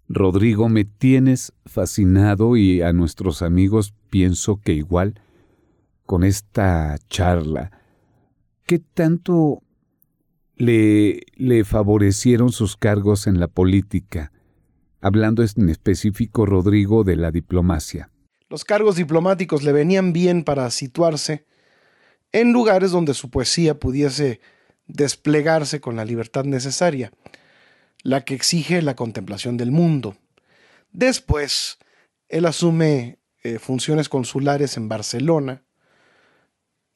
[0.10, 5.20] Rodrigo, me tienes fascinado y a nuestros amigos pienso que igual
[6.06, 7.72] con esta charla.
[8.66, 9.62] ¿Qué tanto
[10.56, 14.32] le, le favorecieron sus cargos en la política?
[15.02, 18.10] Hablando en específico, Rodrigo, de la diplomacia.
[18.50, 21.46] Los cargos diplomáticos le venían bien para situarse
[22.32, 24.40] en lugares donde su poesía pudiese
[24.88, 27.12] desplegarse con la libertad necesaria,
[28.04, 30.16] la que exige la contemplación del mundo.
[30.92, 31.78] Después,
[32.30, 35.64] él asume eh, funciones consulares en Barcelona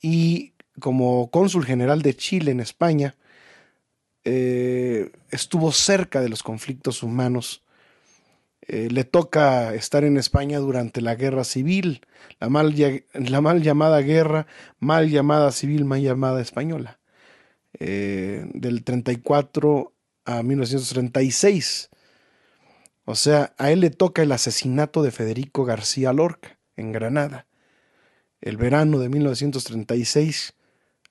[0.02, 3.16] y como cónsul general de Chile en España,
[4.24, 7.64] eh, estuvo cerca de los conflictos humanos.
[8.68, 12.02] Eh, le toca estar en España durante la guerra civil,
[12.40, 12.76] la mal,
[13.14, 14.46] la mal llamada guerra,
[14.80, 17.00] mal llamada civil, mal llamada española,
[17.80, 19.94] eh, del 34
[20.38, 21.90] a 1936.
[23.06, 27.48] O sea, a él le toca el asesinato de Federico García Lorca en Granada.
[28.42, 30.54] El verano de 1936,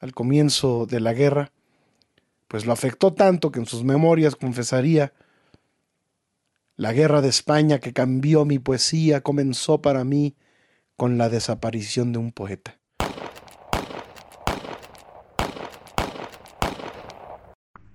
[0.01, 1.53] al comienzo de la guerra,
[2.49, 5.13] pues lo afectó tanto que en sus memorias confesaría,
[6.77, 10.35] la guerra de España que cambió mi poesía comenzó para mí
[10.97, 12.80] con la desaparición de un poeta.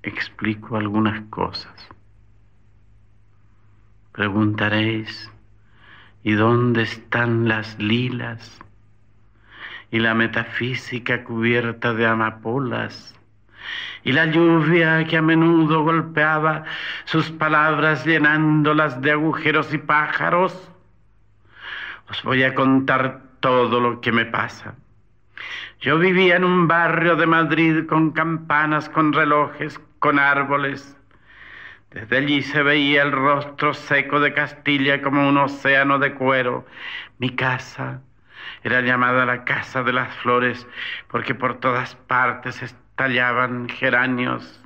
[0.05, 1.73] Explico algunas cosas.
[4.11, 5.31] Preguntaréis,
[6.21, 8.61] ¿y dónde están las lilas?
[9.89, 13.19] Y la metafísica cubierta de amapolas
[14.03, 16.65] y la lluvia que a menudo golpeaba
[17.05, 20.71] sus palabras llenándolas de agujeros y pájaros.
[22.11, 24.75] Os voy a contar todo lo que me pasa.
[25.81, 30.95] Yo vivía en un barrio de Madrid con campanas, con relojes, con árboles.
[31.89, 36.63] Desde allí se veía el rostro seco de Castilla como un océano de cuero.
[37.17, 38.01] Mi casa
[38.63, 40.67] era llamada la Casa de las Flores
[41.07, 44.63] porque por todas partes tallaban geranios.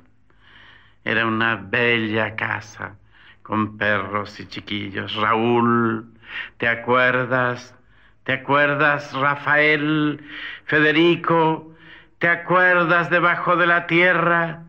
[1.06, 2.96] Era una bella casa
[3.42, 5.16] con perros y chiquillos.
[5.16, 6.06] Raúl,
[6.58, 7.74] ¿te acuerdas?
[8.24, 10.22] ¿Te acuerdas, Rafael,
[10.66, 11.74] Federico?
[12.18, 14.64] ¿Te acuerdas debajo de la tierra?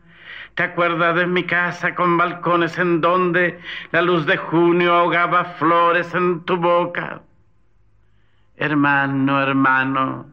[0.61, 3.59] ¿Te acuerdas de mi casa con balcones en donde
[3.91, 7.23] la luz de junio ahogaba flores en tu boca?
[8.57, 10.27] Hermano, hermano,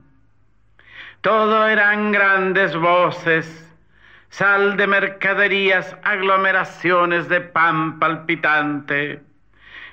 [1.22, 3.74] todo eran grandes voces,
[4.28, 9.22] sal de mercaderías, aglomeraciones de pan palpitante,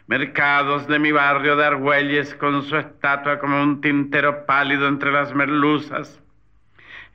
[0.08, 5.34] mercados de mi barrio de Argüelles con su estatua como un tintero pálido entre las
[5.34, 6.22] merluzas,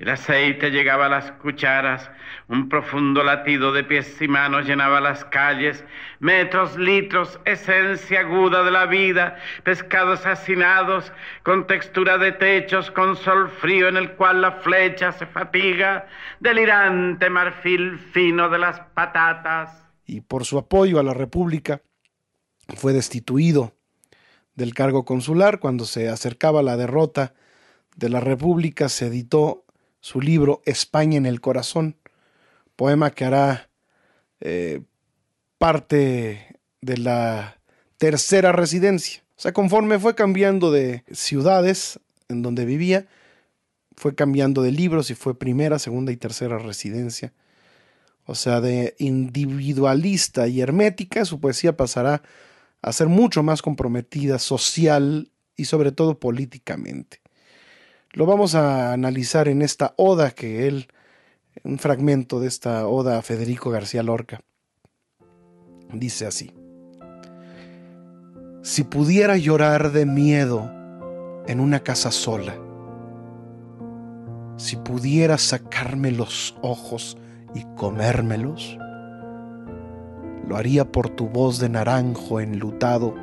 [0.01, 2.11] el aceite llegaba a las cucharas,
[2.49, 5.85] un profundo latido de pies y manos llenaba las calles,
[6.21, 13.51] metros, litros, esencia aguda de la vida, pescados hacinados, con textura de techos, con sol
[13.51, 16.07] frío en el cual la flecha se fatiga,
[16.41, 19.85] delirante marfil fino de las patatas.
[20.07, 21.83] Y por su apoyo a la República
[22.75, 23.75] fue destituido
[24.55, 27.35] del cargo consular cuando se acercaba la derrota
[27.97, 29.67] de la República, se editó
[30.01, 31.97] su libro España en el Corazón,
[32.77, 33.71] poema que hará
[34.41, 34.83] eh,
[35.59, 37.59] parte de la
[37.99, 39.23] tercera residencia.
[39.37, 43.07] O sea, conforme fue cambiando de ciudades en donde vivía,
[43.97, 47.33] fue cambiando de libros y fue primera, segunda y tercera residencia.
[48.25, 52.23] O sea, de individualista y hermética, su poesía pasará
[52.81, 57.20] a ser mucho más comprometida social y sobre todo políticamente.
[58.13, 60.89] Lo vamos a analizar en esta oda que él,
[61.63, 64.41] un fragmento de esta oda a Federico García Lorca.
[65.93, 66.53] Dice así,
[68.63, 70.73] si pudiera llorar de miedo
[71.47, 72.57] en una casa sola,
[74.57, 77.17] si pudiera sacarme los ojos
[77.55, 78.77] y comérmelos,
[80.49, 83.15] lo haría por tu voz de naranjo enlutado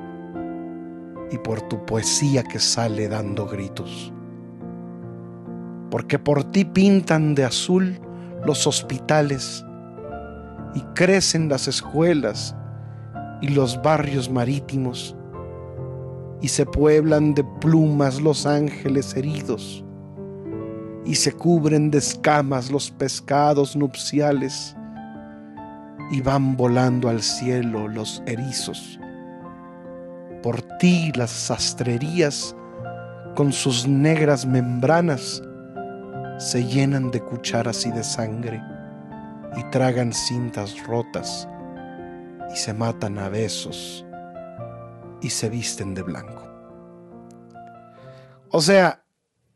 [1.29, 4.13] y por tu poesía que sale dando gritos
[5.89, 7.99] porque por ti pintan de azul
[8.45, 9.65] los hospitales
[10.75, 12.55] y crecen las escuelas
[13.41, 15.15] y los barrios marítimos
[16.41, 19.83] y se pueblan de plumas los ángeles heridos
[21.05, 24.75] y se cubren de escamas los pescados nupciales
[26.11, 28.99] y van volando al cielo los erizos.
[30.43, 32.55] Por ti las sastrerías
[33.35, 35.41] con sus negras membranas
[36.37, 38.61] se llenan de cucharas y de sangre
[39.57, 41.47] y tragan cintas rotas
[42.53, 44.05] y se matan a besos
[45.19, 46.43] y se visten de blanco.
[48.49, 49.03] O sea,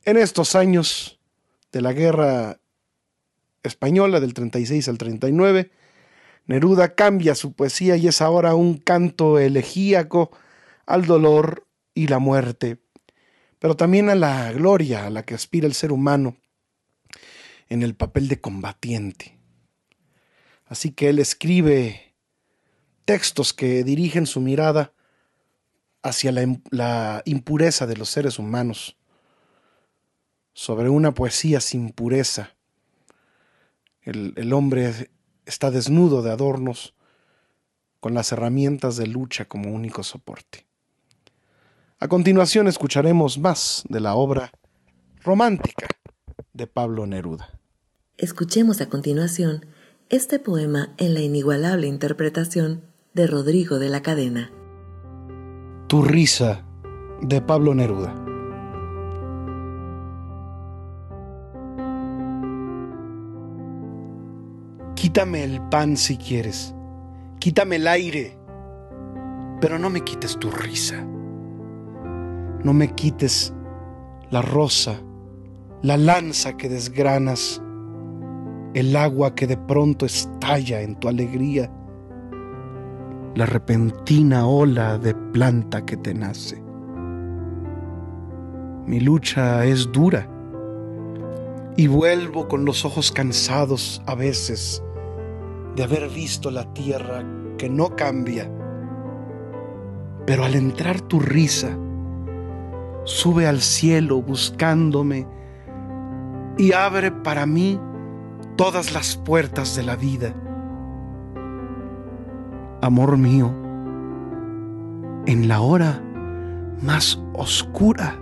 [0.05, 1.19] en estos años
[1.71, 2.59] de la guerra
[3.61, 5.71] española del 36 al 39,
[6.47, 10.31] Neruda cambia su poesía y es ahora un canto elegíaco
[10.87, 12.79] al dolor y la muerte,
[13.59, 16.40] pero también a la gloria a la que aspira el ser humano
[17.71, 19.39] en el papel de combatiente.
[20.65, 22.13] Así que él escribe
[23.05, 24.93] textos que dirigen su mirada
[26.03, 28.97] hacia la, impureza de los seres humanos,
[30.51, 32.57] sobre una poesía sin pureza.
[34.01, 35.09] El, hombre
[35.45, 36.93] está desnudo de adornos,
[38.01, 40.65] con las herramientas de lucha como único soporte.
[41.99, 44.51] A continuación escucharemos más de la obra
[45.23, 45.87] romántica
[46.51, 47.60] de Pablo Neruda.
[48.21, 49.65] Escuchemos a continuación
[50.09, 52.83] este poema en la inigualable interpretación
[53.15, 54.51] de Rodrigo de la Cadena.
[55.87, 56.63] Tu risa
[57.23, 58.13] de Pablo Neruda.
[64.93, 66.75] Quítame el pan si quieres,
[67.39, 68.37] quítame el aire,
[69.59, 71.03] pero no me quites tu risa.
[72.63, 73.51] No me quites
[74.29, 75.01] la rosa,
[75.81, 77.63] la lanza que desgranas
[78.73, 81.71] el agua que de pronto estalla en tu alegría,
[83.35, 86.61] la repentina ola de planta que te nace.
[88.85, 90.27] Mi lucha es dura
[91.77, 94.83] y vuelvo con los ojos cansados a veces
[95.75, 97.23] de haber visto la tierra
[97.57, 98.49] que no cambia.
[100.25, 101.77] Pero al entrar tu risa,
[103.03, 105.27] sube al cielo buscándome
[106.57, 107.79] y abre para mí
[108.61, 110.35] todas las puertas de la vida.
[112.83, 113.51] Amor mío,
[115.25, 115.99] en la hora
[116.79, 118.19] más oscura,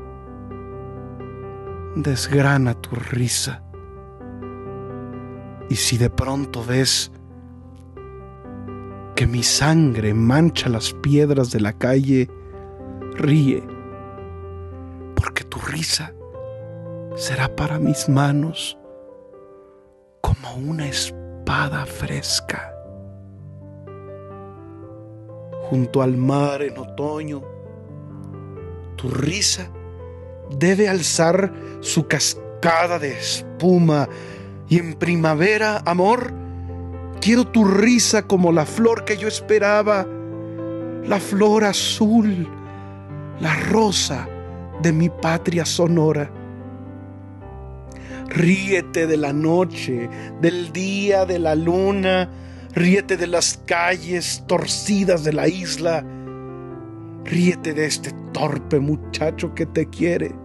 [1.98, 3.62] desgrana tu risa.
[5.70, 7.12] Y si de pronto ves
[9.18, 12.30] que mi sangre mancha las piedras de la calle,
[13.18, 13.62] ríe,
[15.18, 16.14] porque tu risa
[17.18, 18.79] será para mis manos
[20.22, 22.74] como una espada fresca.
[25.70, 27.42] Junto al mar en otoño,
[28.96, 29.70] tu risa
[30.58, 34.10] debe alzar su cascada de espuma
[34.68, 36.34] y en primavera, amor,
[37.22, 40.06] quiero tu risa como la flor que yo esperaba,
[41.06, 42.48] la flor azul,
[43.40, 44.28] la rosa
[44.82, 46.32] de mi patria sonora.
[48.30, 50.10] Ríete de la noche,
[50.42, 52.30] del día, de la luna.
[52.74, 56.06] Ríete de las calles torcidas de la isla.
[57.26, 60.36] Ríete de este torpe muchacho que te quiere.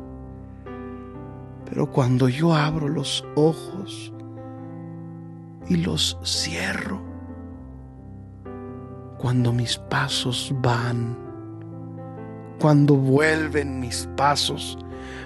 [1.67, 4.13] Pero cuando yo abro los ojos
[5.69, 7.03] y los cierro,
[9.19, 11.17] cuando mis pasos van,
[12.61, 14.79] cuando vuelven mis pasos,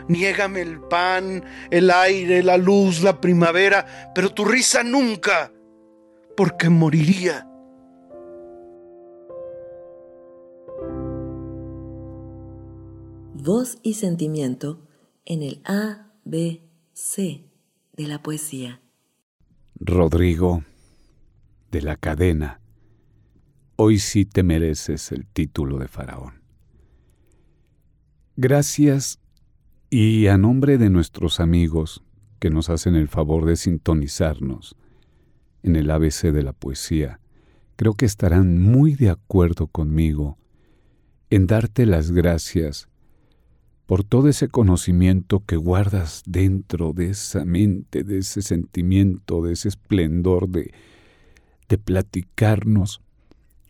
[0.09, 5.53] Niégame el pan, el aire, la luz, la primavera, pero tu risa nunca,
[6.37, 7.47] porque moriría.
[13.35, 14.87] Voz y sentimiento
[15.25, 17.45] en el A, B, C
[17.93, 18.81] de la poesía.
[19.75, 20.65] Rodrigo,
[21.71, 22.61] de la cadena,
[23.77, 26.43] hoy sí te mereces el título de faraón.
[28.37, 29.21] Gracias
[29.91, 32.03] y a nombre de nuestros amigos
[32.39, 34.77] que nos hacen el favor de sintonizarnos
[35.63, 37.21] en el ABC de la poesía,
[37.77, 40.37] creo que estarán muy de acuerdo conmigo
[41.31, 42.89] en darte las gracias
[43.87, 49.69] por todo ese conocimiento que guardas dentro de esa mente, de ese sentimiento, de ese
[49.69, 50.75] esplendor de,
[51.69, 53.01] de platicarnos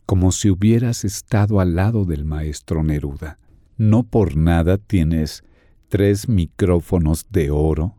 [0.05, 3.39] como si hubieras estado al lado del maestro Neruda.
[3.77, 5.45] No por nada tienes
[5.89, 7.95] tres micrófonos de oro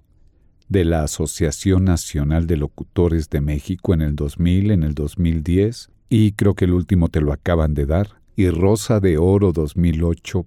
[0.67, 6.33] de la Asociación Nacional de Locutores de México en el 2000, en el 2010, y
[6.33, 10.45] creo que el último te lo acaban de dar, y Rosa de Oro 2008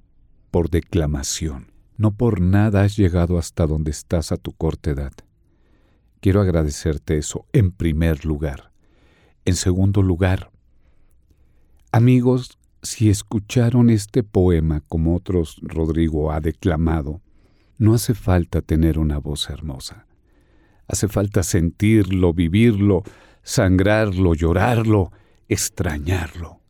[0.52, 1.72] por declamación.
[1.96, 5.12] No por nada has llegado hasta donde estás a tu corta edad.
[6.20, 8.70] Quiero agradecerte eso en primer lugar.
[9.44, 10.52] en segundo lugar.
[11.90, 17.20] Amigos, si escucharon este poema como otros Rodrigo ha declamado,
[17.78, 20.06] no hace falta tener una voz hermosa.
[20.88, 23.02] Hace falta sentirlo, vivirlo,
[23.42, 25.12] sangrarlo, llorarlo,
[25.48, 26.60] extrañarlo.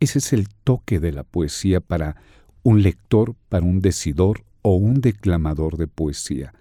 [0.00, 2.16] Ese es el toque de la poesía para
[2.62, 6.52] un lector, para un decidor o un declamador de poesía.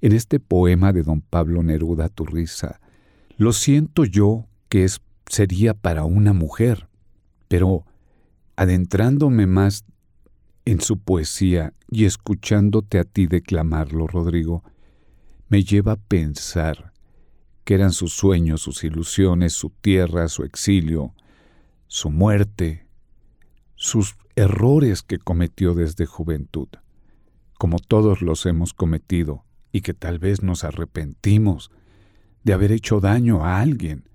[0.00, 2.80] En este poema de don Pablo Neruda Turriza,
[3.36, 6.88] lo siento yo que es, sería para una mujer,
[7.48, 7.84] pero
[8.56, 9.84] adentrándome más
[10.64, 14.62] en su poesía y escuchándote a ti declamarlo, Rodrigo,
[15.48, 16.92] me lleva a pensar
[17.64, 21.14] que eran sus sueños, sus ilusiones, su tierra, su exilio,
[21.86, 22.86] su muerte,
[23.74, 26.68] sus errores que cometió desde juventud,
[27.58, 31.70] como todos los hemos cometido y que tal vez nos arrepentimos
[32.42, 34.08] de haber hecho daño a alguien,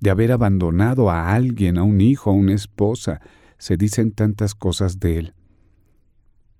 [0.00, 3.20] de haber abandonado a alguien, a un hijo, a una esposa.
[3.58, 5.34] Se dicen tantas cosas de él.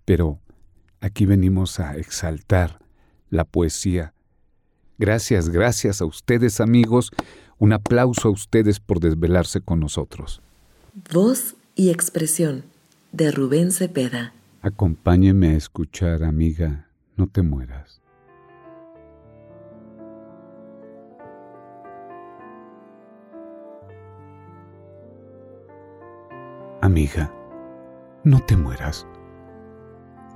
[0.04, 0.38] Pero
[1.00, 2.80] aquí venimos a exaltar
[3.30, 4.14] la poesía.
[4.98, 7.10] Gracias, gracias a ustedes amigos.
[7.58, 10.40] Un aplauso a ustedes por desvelarse con nosotros.
[11.12, 12.64] Voz y expresión
[13.12, 14.32] de Rubén Cepeda.
[14.62, 18.00] Acompáñeme a escuchar, amiga, no te mueras.
[26.80, 27.32] Amiga,
[28.24, 29.06] no te mueras.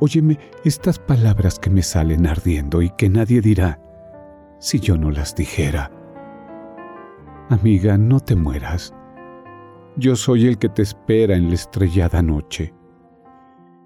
[0.01, 3.81] Óyeme estas palabras que me salen ardiendo y que nadie dirá
[4.61, 5.91] si yo no las dijera.
[7.51, 8.95] Amiga, no te mueras.
[9.97, 12.75] Yo soy el que te espera en la estrellada noche,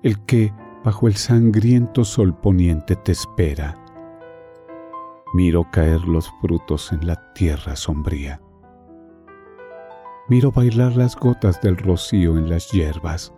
[0.03, 0.53] el que
[0.85, 3.79] bajo el sangriento sol poniente te espera.
[5.33, 8.43] Miro caer los frutos en la tierra sombría.
[10.29, 13.33] Miro bailar las gotas del rocío en las hierbas.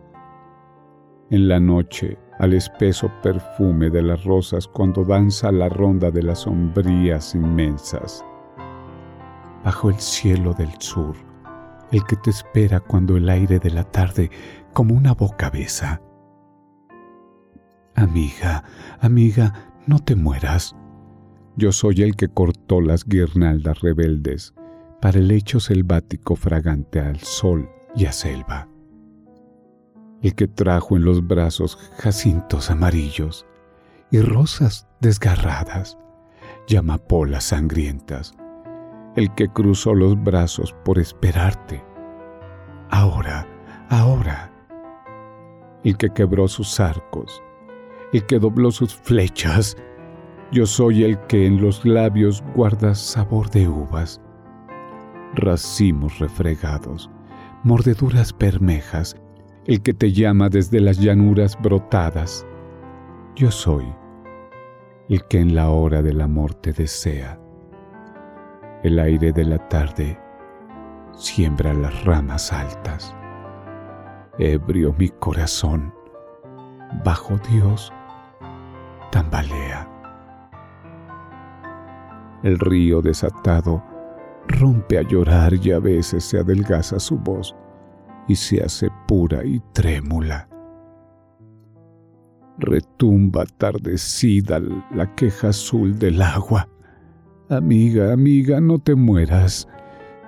[1.31, 6.41] En la noche, al espeso perfume de las rosas cuando danza la ronda de las
[6.41, 8.25] sombrías inmensas.
[9.65, 11.15] Bajo el cielo del sur,
[11.91, 14.31] el que te espera cuando el aire de la tarde
[14.73, 16.03] como una boca besa.
[17.95, 18.65] Amiga,
[19.01, 20.75] amiga, no te mueras.
[21.57, 24.55] Yo soy el que cortó las guirnaldas rebeldes
[25.01, 28.74] para el lecho selvático fragante al sol y a selva.
[30.25, 33.45] El que trajo en los brazos jacintos amarillos
[34.11, 35.99] y rosas desgarradas,
[36.67, 38.35] llamapolas sangrientas,
[39.17, 41.85] el que cruzó los brazos por esperarte.
[42.89, 43.47] Ahora,
[43.91, 44.51] ahora.
[45.85, 47.43] El que quebró sus arcos,
[48.15, 49.77] el que dobló sus flechas.
[50.51, 54.23] Yo soy el que en los labios guarda sabor de uvas,
[55.35, 57.11] racimos refregados,
[57.63, 59.17] mordeduras bermejas,
[59.67, 62.47] el que te llama desde las llanuras brotadas.
[63.35, 63.85] Yo soy
[65.09, 67.39] el que en la hora del amor te desea
[68.83, 70.21] el aire de la tarde
[71.15, 73.17] siembra las ramas altas.
[74.39, 75.95] Ebrio mi corazón,
[77.03, 77.93] bajo Dios,
[79.11, 79.89] tambalea.
[82.43, 83.83] El río desatado
[84.49, 87.57] rompe a llorar y a veces se adelgaza su voz
[88.29, 90.49] y se hace pura y trémula.
[92.59, 94.61] Retumba atardecida
[94.95, 96.69] la queja azul del agua
[97.51, 99.69] Amiga, amiga, no te mueras.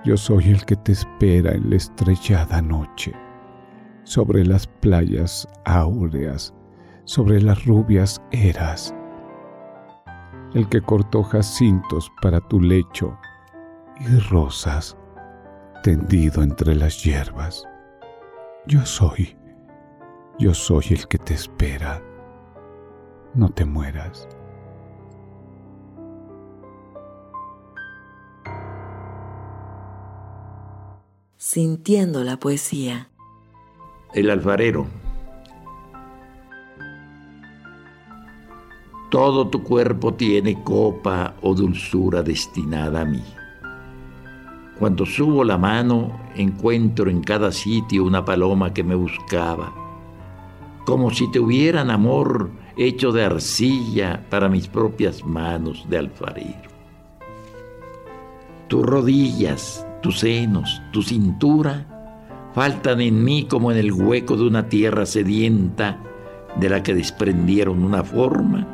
[0.05, 3.11] Yo soy el que te espera en la estrellada noche,
[4.03, 6.53] sobre las playas áureas,
[7.05, 8.93] sobre las rubias eras.
[10.53, 13.17] El que cortó jacintos para tu lecho
[13.99, 14.95] y rosas
[15.81, 17.67] tendido entre las hierbas.
[18.67, 19.37] Yo soy,
[20.37, 22.03] yo soy el que te espera.
[23.33, 24.27] No te mueras.
[31.37, 33.09] sintiendo la poesía.
[34.13, 34.85] El alfarero.
[39.09, 43.23] Todo tu cuerpo tiene copa o dulzura destinada a mí.
[44.79, 49.73] Cuando subo la mano, encuentro en cada sitio una paloma que me buscaba,
[50.85, 56.69] como si te hubieran amor hecho de arcilla para mis propias manos de alfarero.
[58.67, 61.87] Tus rodillas, tus senos, tu cintura,
[62.53, 65.99] faltan en mí como en el hueco de una tierra sedienta
[66.59, 68.67] de la que desprendieron una forma,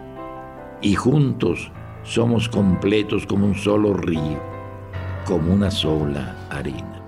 [0.82, 1.72] y juntos
[2.04, 4.53] somos completos como un solo río,
[5.26, 7.02] como una sola harina.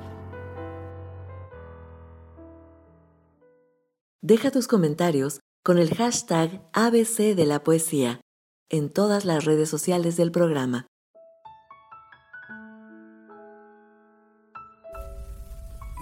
[4.22, 8.22] Deja tus comentarios con el hashtag ABC de la poesía
[8.70, 10.88] en todas las redes sociales del programa.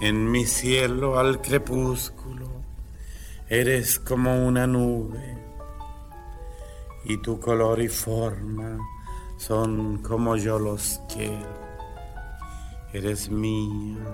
[0.02, 2.64] En mi cielo al crepúsculo
[3.50, 5.38] eres como una nube
[7.06, 8.80] y tu color y forma
[9.38, 11.63] son como yo los quiero.
[12.94, 14.06] Eres mía,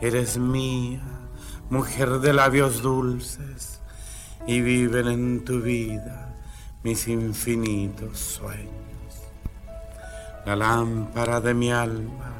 [0.00, 1.02] eres mía,
[1.68, 3.80] mujer de labios dulces
[4.46, 6.34] y viven en tu vida
[6.82, 8.70] mis infinitos sueños.
[10.46, 12.32] La lámpara de mi alma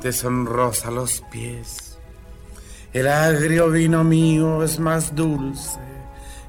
[0.00, 1.98] te sonrosa los pies.
[2.92, 5.80] El agrio vino mío es más dulce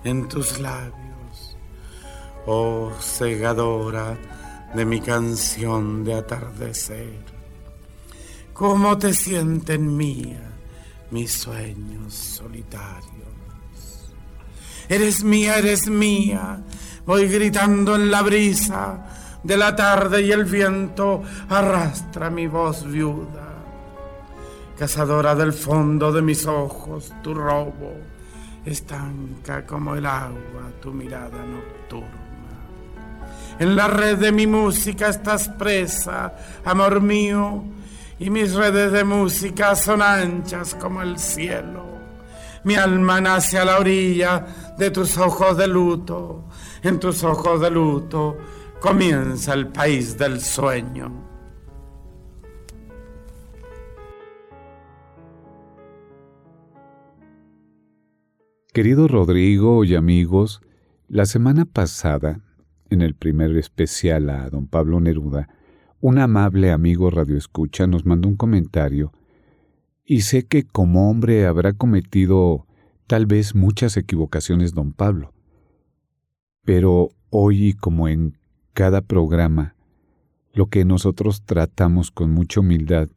[0.04, 1.58] en tus labios.
[2.46, 4.16] Oh segadora
[4.74, 7.29] de mi canción de atardecer.
[8.60, 10.42] ¿Cómo te sienten mía
[11.12, 14.12] mis sueños solitarios?
[14.90, 16.60] Eres mía, eres mía.
[17.06, 23.48] Voy gritando en la brisa de la tarde y el viento arrastra mi voz viuda.
[24.78, 27.94] Cazadora del fondo de mis ojos, tu robo
[28.66, 32.10] estanca como el agua tu mirada nocturna.
[33.58, 36.34] En la red de mi música estás presa,
[36.66, 37.64] amor mío,
[38.20, 41.86] y mis redes de música son anchas como el cielo.
[42.66, 44.46] Mi alma nace a la orilla
[44.78, 46.44] de tus ojos de luto.
[46.84, 48.38] En tus ojos de luto
[48.82, 51.28] comienza el país del sueño.
[58.74, 60.62] Querido Rodrigo y amigos,
[61.08, 62.42] la semana pasada,
[62.90, 65.48] en el primer especial a don Pablo Neruda,
[66.02, 69.12] un amable amigo radioescucha nos mandó un comentario
[70.06, 72.66] y sé que como hombre habrá cometido
[73.06, 75.34] tal vez muchas equivocaciones don Pablo.
[76.64, 78.38] Pero hoy, como en
[78.74, 79.76] cada programa,
[80.54, 83.10] lo que nosotros tratamos con mucha humildad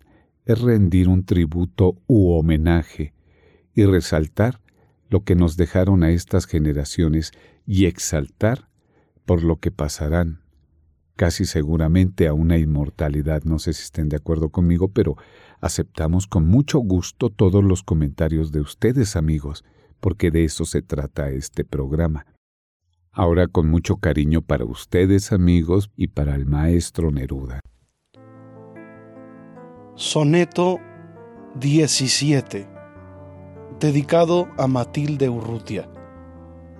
[0.45, 3.14] es rendir un tributo u homenaje
[3.74, 4.61] y resaltar
[5.09, 7.33] lo que nos dejaron a estas generaciones
[7.66, 8.68] y exaltar
[9.24, 10.41] por lo que pasarán,
[11.16, 13.42] casi seguramente a una inmortalidad.
[13.44, 15.16] No sé si estén de acuerdo conmigo, pero
[15.60, 19.64] aceptamos con mucho gusto todos los comentarios de ustedes, amigos,
[20.00, 22.26] porque de eso se trata este programa.
[23.10, 27.60] Ahora con mucho cariño para ustedes, amigos, y para el maestro Neruda.
[29.94, 30.80] Soneto
[31.60, 32.72] 17
[33.82, 35.88] dedicado a Matilde Urrutia,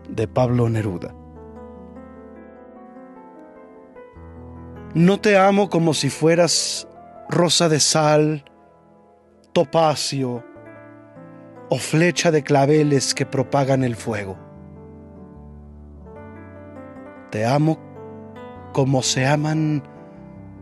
[0.09, 1.22] de Pablo Neruda.
[4.95, 6.87] No te amo como si fueras
[7.31, 8.45] rosa de sal,
[9.55, 10.45] topacio
[11.71, 14.37] o flecha de claveles que propagan el fuego.
[17.31, 17.79] Te amo
[18.75, 19.83] como se aman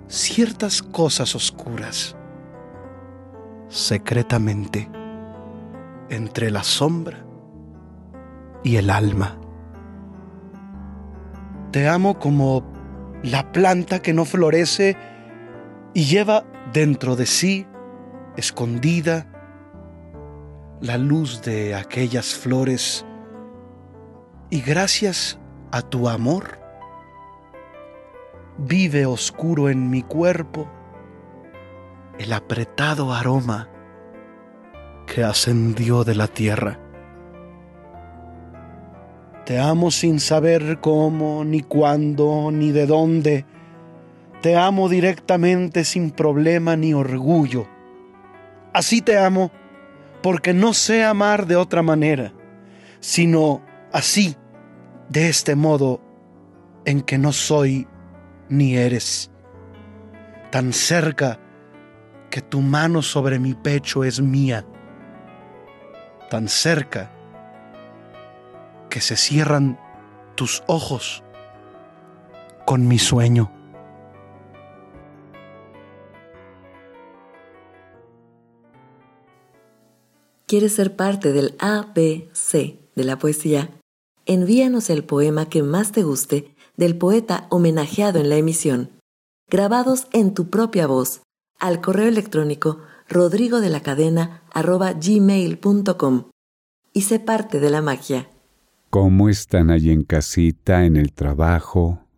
[0.06, 2.14] ciertas cosas oscuras,
[3.66, 4.88] secretamente
[6.08, 7.18] entre la sombra
[8.62, 9.36] y el alma.
[11.72, 12.79] Te amo como
[13.22, 14.96] la planta que no florece
[15.94, 17.66] y lleva dentro de sí,
[18.36, 19.26] escondida,
[20.80, 23.04] la luz de aquellas flores
[24.48, 25.38] y gracias
[25.70, 26.58] a tu amor
[28.58, 30.68] vive oscuro en mi cuerpo
[32.18, 33.68] el apretado aroma
[35.06, 36.78] que ascendió de la tierra.
[39.44, 43.44] Te amo sin saber cómo, ni cuándo, ni de dónde.
[44.42, 47.66] Te amo directamente sin problema ni orgullo.
[48.72, 49.50] Así te amo
[50.22, 52.32] porque no sé amar de otra manera,
[53.00, 53.62] sino
[53.92, 54.36] así,
[55.08, 56.00] de este modo
[56.84, 57.88] en que no soy
[58.48, 59.30] ni eres.
[60.50, 61.38] Tan cerca
[62.30, 64.64] que tu mano sobre mi pecho es mía
[66.30, 67.10] tan cerca
[68.90, 69.78] que se cierran
[70.34, 71.22] tus ojos
[72.66, 73.50] con mi sueño.
[80.46, 83.70] ¿Quieres ser parte del ABC de la poesía?
[84.26, 88.90] Envíanos el poema que más te guste del poeta homenajeado en la emisión,
[89.48, 91.22] grabados en tu propia voz,
[91.58, 96.30] al correo electrónico rodrigo de la cadena gmail.com
[96.92, 98.28] y sé parte de la magia.
[98.90, 102.08] ¿Cómo están allí en casita, en el trabajo,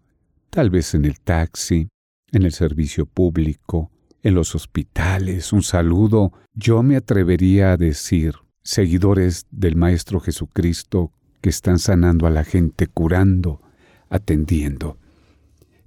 [0.48, 1.88] tal vez en el taxi,
[2.32, 3.90] en el servicio público,
[4.22, 5.52] en los hospitales?
[5.52, 11.12] Un saludo, yo me atrevería a decir, seguidores del Maestro Jesucristo
[11.42, 13.60] que están sanando a la gente, curando,
[14.08, 14.96] atendiendo.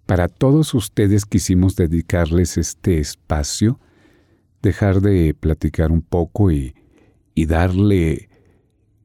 [0.06, 3.80] Para todos ustedes quisimos dedicarles este espacio,
[4.62, 6.76] dejar de platicar un poco y,
[7.36, 8.30] darle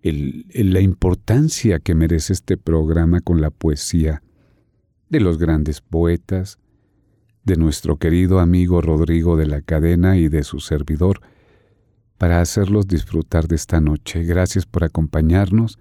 [0.02, 4.22] la importancia que merece este programa con la poesía
[5.08, 6.58] de los grandes poetas,
[7.44, 11.20] de nuestro querido amigo Rodrigo de la Cadena y de su servidor,
[12.18, 14.24] para hacerlos disfrutar de esta noche.
[14.24, 15.78] Gracias por acompañarnos.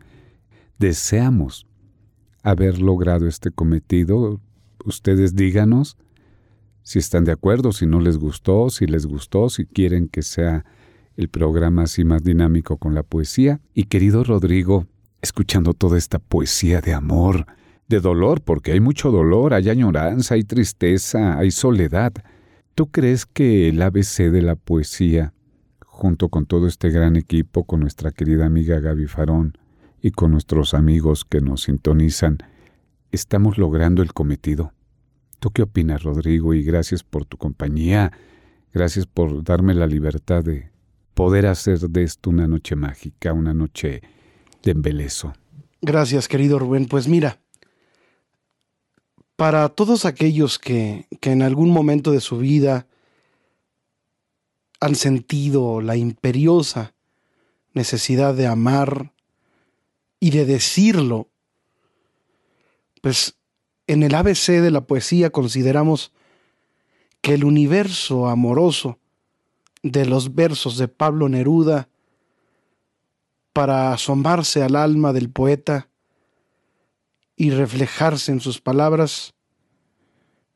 [0.77, 1.67] Deseamos
[2.43, 4.39] haber logrado este cometido.
[4.85, 5.97] Ustedes díganos
[6.81, 10.65] si están de acuerdo, si no les gustó, si les gustó, si quieren que sea
[11.19, 13.59] el programa así más dinámico con la poesía.
[13.73, 14.87] Y querido Rodrigo,
[15.21, 17.45] escuchando toda esta poesía de amor,
[17.89, 22.13] de dolor, porque hay mucho dolor, hay añoranza, hay tristeza, hay soledad.
[22.73, 25.33] ¿Tú crees que el ABC de la poesía
[25.81, 29.57] junto con todo este gran equipo, con nuestra querida amiga Gaby Farón
[30.01, 32.37] y con nuestros amigos que nos sintonizan,
[33.11, 34.71] estamos logrando el cometido.
[35.41, 36.53] ¿Tú qué opinas, Rodrigo?
[36.53, 38.13] Y gracias por tu compañía,
[38.73, 40.78] gracias por darme la libertad de
[41.19, 44.01] poder hacer de esto una noche mágica, una noche
[44.63, 45.33] de embelezo.
[45.81, 46.85] Gracias, querido Rubén.
[46.85, 47.41] Pues mira,
[49.35, 52.87] para todos aquellos que, que en algún momento de su vida
[54.79, 56.93] han sentido la imperiosa
[57.73, 59.11] necesidad de amar
[60.21, 61.27] y de decirlo,
[63.01, 63.35] pues
[63.87, 66.13] en el ABC de la poesía consideramos
[67.19, 68.99] que el universo amoroso
[69.83, 71.89] de los versos de Pablo Neruda
[73.53, 75.89] para asomarse al alma del poeta
[77.35, 79.33] y reflejarse en sus palabras,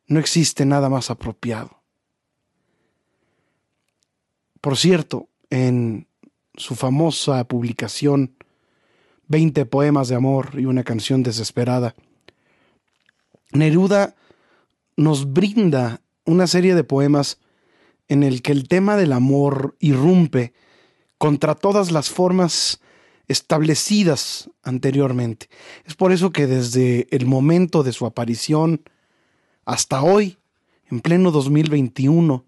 [0.08, 1.82] no existe nada más apropiado.
[4.60, 6.08] Por cierto, en
[6.56, 8.36] su famosa publicación,
[9.28, 11.96] 20 poemas de amor y una canción desesperada,
[13.52, 14.16] Neruda
[14.96, 17.40] nos brinda una serie de poemas
[18.14, 20.54] en el que el tema del amor irrumpe
[21.18, 22.80] contra todas las formas
[23.28, 25.50] establecidas anteriormente.
[25.86, 28.84] Es por eso que desde el momento de su aparición
[29.66, 30.38] hasta hoy,
[30.92, 32.46] en pleno 2021,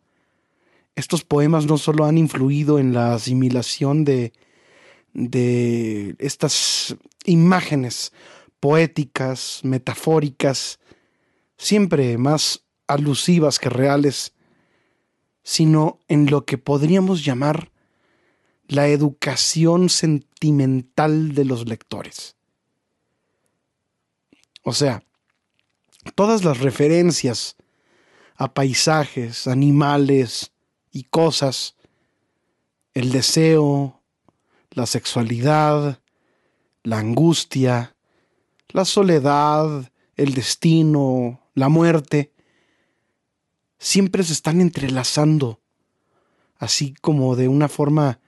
[0.96, 4.34] estos poemas no solo han influido en la asimilación de,
[5.14, 6.96] de estas
[7.26, 8.14] imágenes
[8.60, 10.80] poéticas, metafóricas,
[11.58, 14.35] siempre más alusivas que reales,
[15.46, 17.72] sino en lo que podríamos llamar
[18.68, 22.36] la educación sentimental de los lectores.
[24.64, 25.04] O sea,
[26.16, 27.58] todas las referencias
[28.36, 30.52] a paisajes, animales,
[30.92, 31.76] y cosas,
[32.96, 34.02] el deseo,
[34.72, 36.00] la sexualidad,
[36.82, 37.96] la angustia,
[38.70, 42.32] la soledad, el destino, la muerte,
[43.78, 45.62] siempre se están entrelazando,
[46.58, 48.20] así como de una forma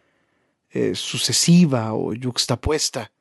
[0.69, 3.11] eh, sucesiva o yuxtapuesta.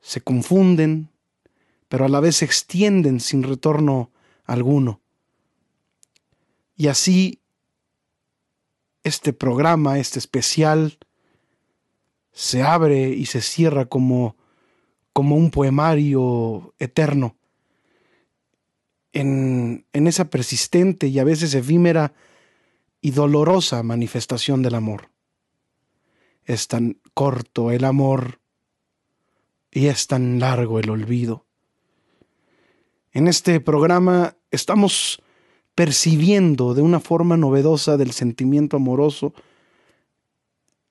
[0.00, 1.08] Se confunden,
[1.88, 4.10] pero a la vez se extienden sin retorno
[4.44, 5.00] alguno.
[6.76, 7.40] Y así
[9.06, 10.98] este programa, este especial,
[12.32, 14.36] se abre y se cierra como,
[15.12, 17.35] como un poemario eterno.
[19.18, 22.12] En, esa persistente y a veces efímera
[23.00, 25.10] y dolorosa manifestación del amor.
[26.44, 28.40] Es tan corto el amor
[29.70, 31.46] y es tan largo el olvido.
[33.12, 35.22] En este programa estamos
[35.74, 39.32] percibiendo de una forma novedosa del sentimiento amoroso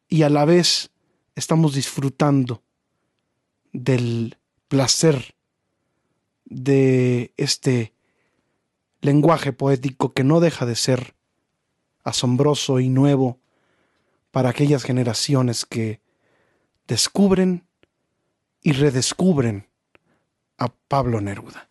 [0.09, 0.89] y a la vez
[1.35, 2.63] estamos disfrutando
[3.71, 5.35] del placer
[6.45, 7.94] de este
[9.05, 11.15] lenguaje poético que no deja de ser
[12.03, 13.39] asombroso y nuevo
[14.31, 16.01] para aquellas generaciones que
[16.87, 17.65] descubren
[18.61, 19.67] y redescubren
[20.57, 21.69] a Pablo Neruda.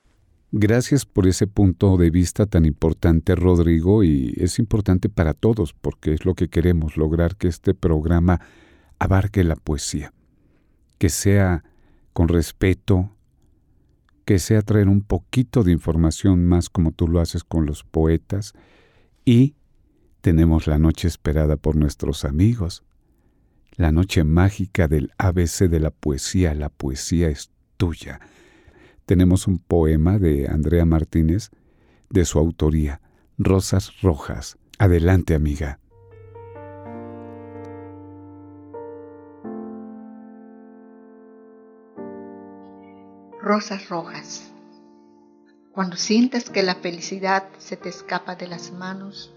[0.52, 6.14] Gracias por ese punto de vista tan importante, Rodrigo, y es importante para todos porque
[6.14, 8.40] es lo que queremos, lograr que este programa
[9.00, 10.12] abarque la poesía,
[10.98, 11.64] que sea
[12.12, 13.13] con respeto,
[14.24, 18.52] que sea traer un poquito de información más como tú lo haces con los poetas,
[19.24, 19.54] y
[20.20, 22.82] tenemos la noche esperada por nuestros amigos,
[23.76, 28.20] la noche mágica del ABC de la poesía, la poesía es tuya
[29.06, 31.50] tenemos un poema de Andrea Martínez
[32.10, 33.00] de su autoría,
[33.38, 34.56] Rosas Rojas.
[34.78, 35.78] Adelante, amiga.
[43.44, 44.50] Rosas rojas.
[45.70, 49.34] Cuando sientas que la felicidad se te escapa de las manos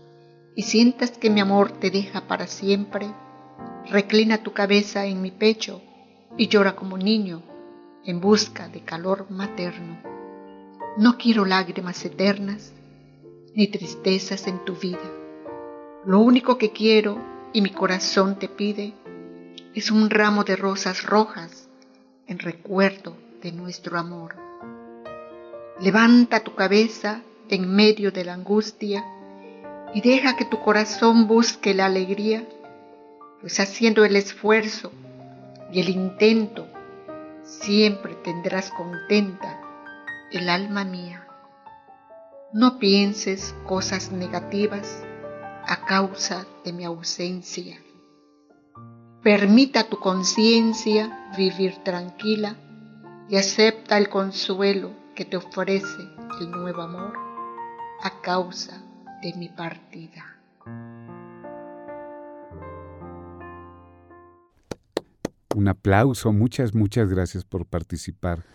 [0.55, 3.13] y sientas que mi amor te deja para siempre,
[3.91, 5.81] reclina tu cabeza en mi pecho
[6.37, 7.43] y llora como niño
[8.05, 9.97] en busca de calor materno.
[10.95, 12.71] No quiero lágrimas eternas
[13.55, 15.11] ni tristezas en tu vida.
[16.05, 18.93] Lo único que quiero y mi corazón te pide
[19.75, 21.67] es un ramo de rosas rojas
[22.25, 24.35] en recuerdo de nuestro amor.
[25.79, 29.05] Levanta tu cabeza en medio de la angustia
[29.93, 32.45] y deja que tu corazón busque la alegría,
[33.39, 34.91] pues haciendo el esfuerzo
[35.71, 36.67] y el intento,
[37.43, 39.61] siempre tendrás contenta
[40.33, 41.25] el alma mía.
[42.51, 45.05] No pienses cosas negativas
[45.65, 47.79] a causa de mi ausencia.
[49.23, 52.57] Permita a tu conciencia vivir tranquila
[53.29, 56.01] y acepta el consuelo que te ofrece
[56.39, 57.13] el nuevo amor
[58.01, 58.81] a causa
[59.21, 60.37] de mi partida.
[65.55, 68.45] Un aplauso, muchas, muchas gracias por participar.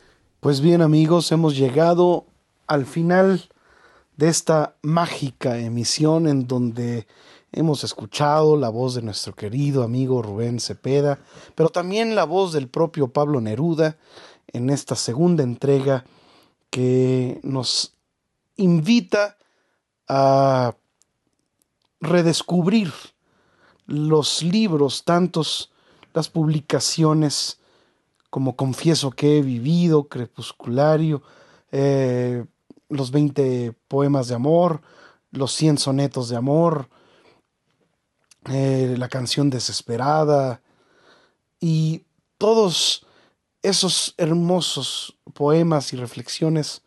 [0.41, 2.27] Pues bien amigos, hemos llegado
[2.67, 3.49] al final
[4.17, 7.07] de esta mágica emisión en donde
[7.51, 11.19] hemos escuchado la voz de nuestro querido amigo Rubén Cepeda,
[11.55, 13.99] pero también la voz del propio Pablo Neruda
[14.53, 16.05] en esta segunda entrega
[16.71, 17.95] que nos
[18.57, 19.37] invita
[20.09, 20.75] a
[22.01, 22.93] redescubrir
[23.87, 25.73] los libros, tantos
[26.15, 27.59] las publicaciones
[28.31, 31.23] como Confieso que he vivido, Crepusculario,
[31.71, 32.45] eh,
[32.89, 34.81] los 20 poemas de amor,
[35.31, 36.89] los 100 sonetos de amor,
[38.51, 40.63] eh, la canción desesperada
[41.61, 42.05] y
[42.39, 43.07] todos
[43.63, 46.83] esos hermosos poemas y reflexiones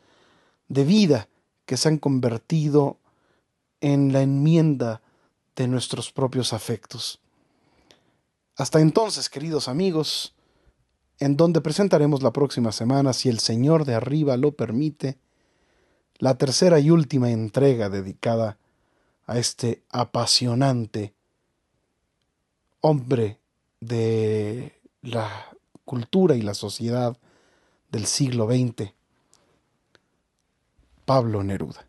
[0.68, 1.30] de vida
[1.66, 2.98] que se han convertido
[3.82, 5.02] en la enmienda
[5.56, 7.20] de nuestros propios afectos.
[8.58, 10.34] Hasta entonces, queridos amigos,
[11.20, 15.18] en donde presentaremos la próxima semana, si el Señor de arriba lo permite,
[16.18, 18.58] la tercera y última entrega dedicada
[19.26, 21.14] a este apasionante
[22.82, 23.40] hombre
[23.80, 25.55] de la
[25.86, 27.18] cultura y la sociedad
[27.92, 28.92] del siglo XX,
[31.06, 31.88] Pablo Neruda.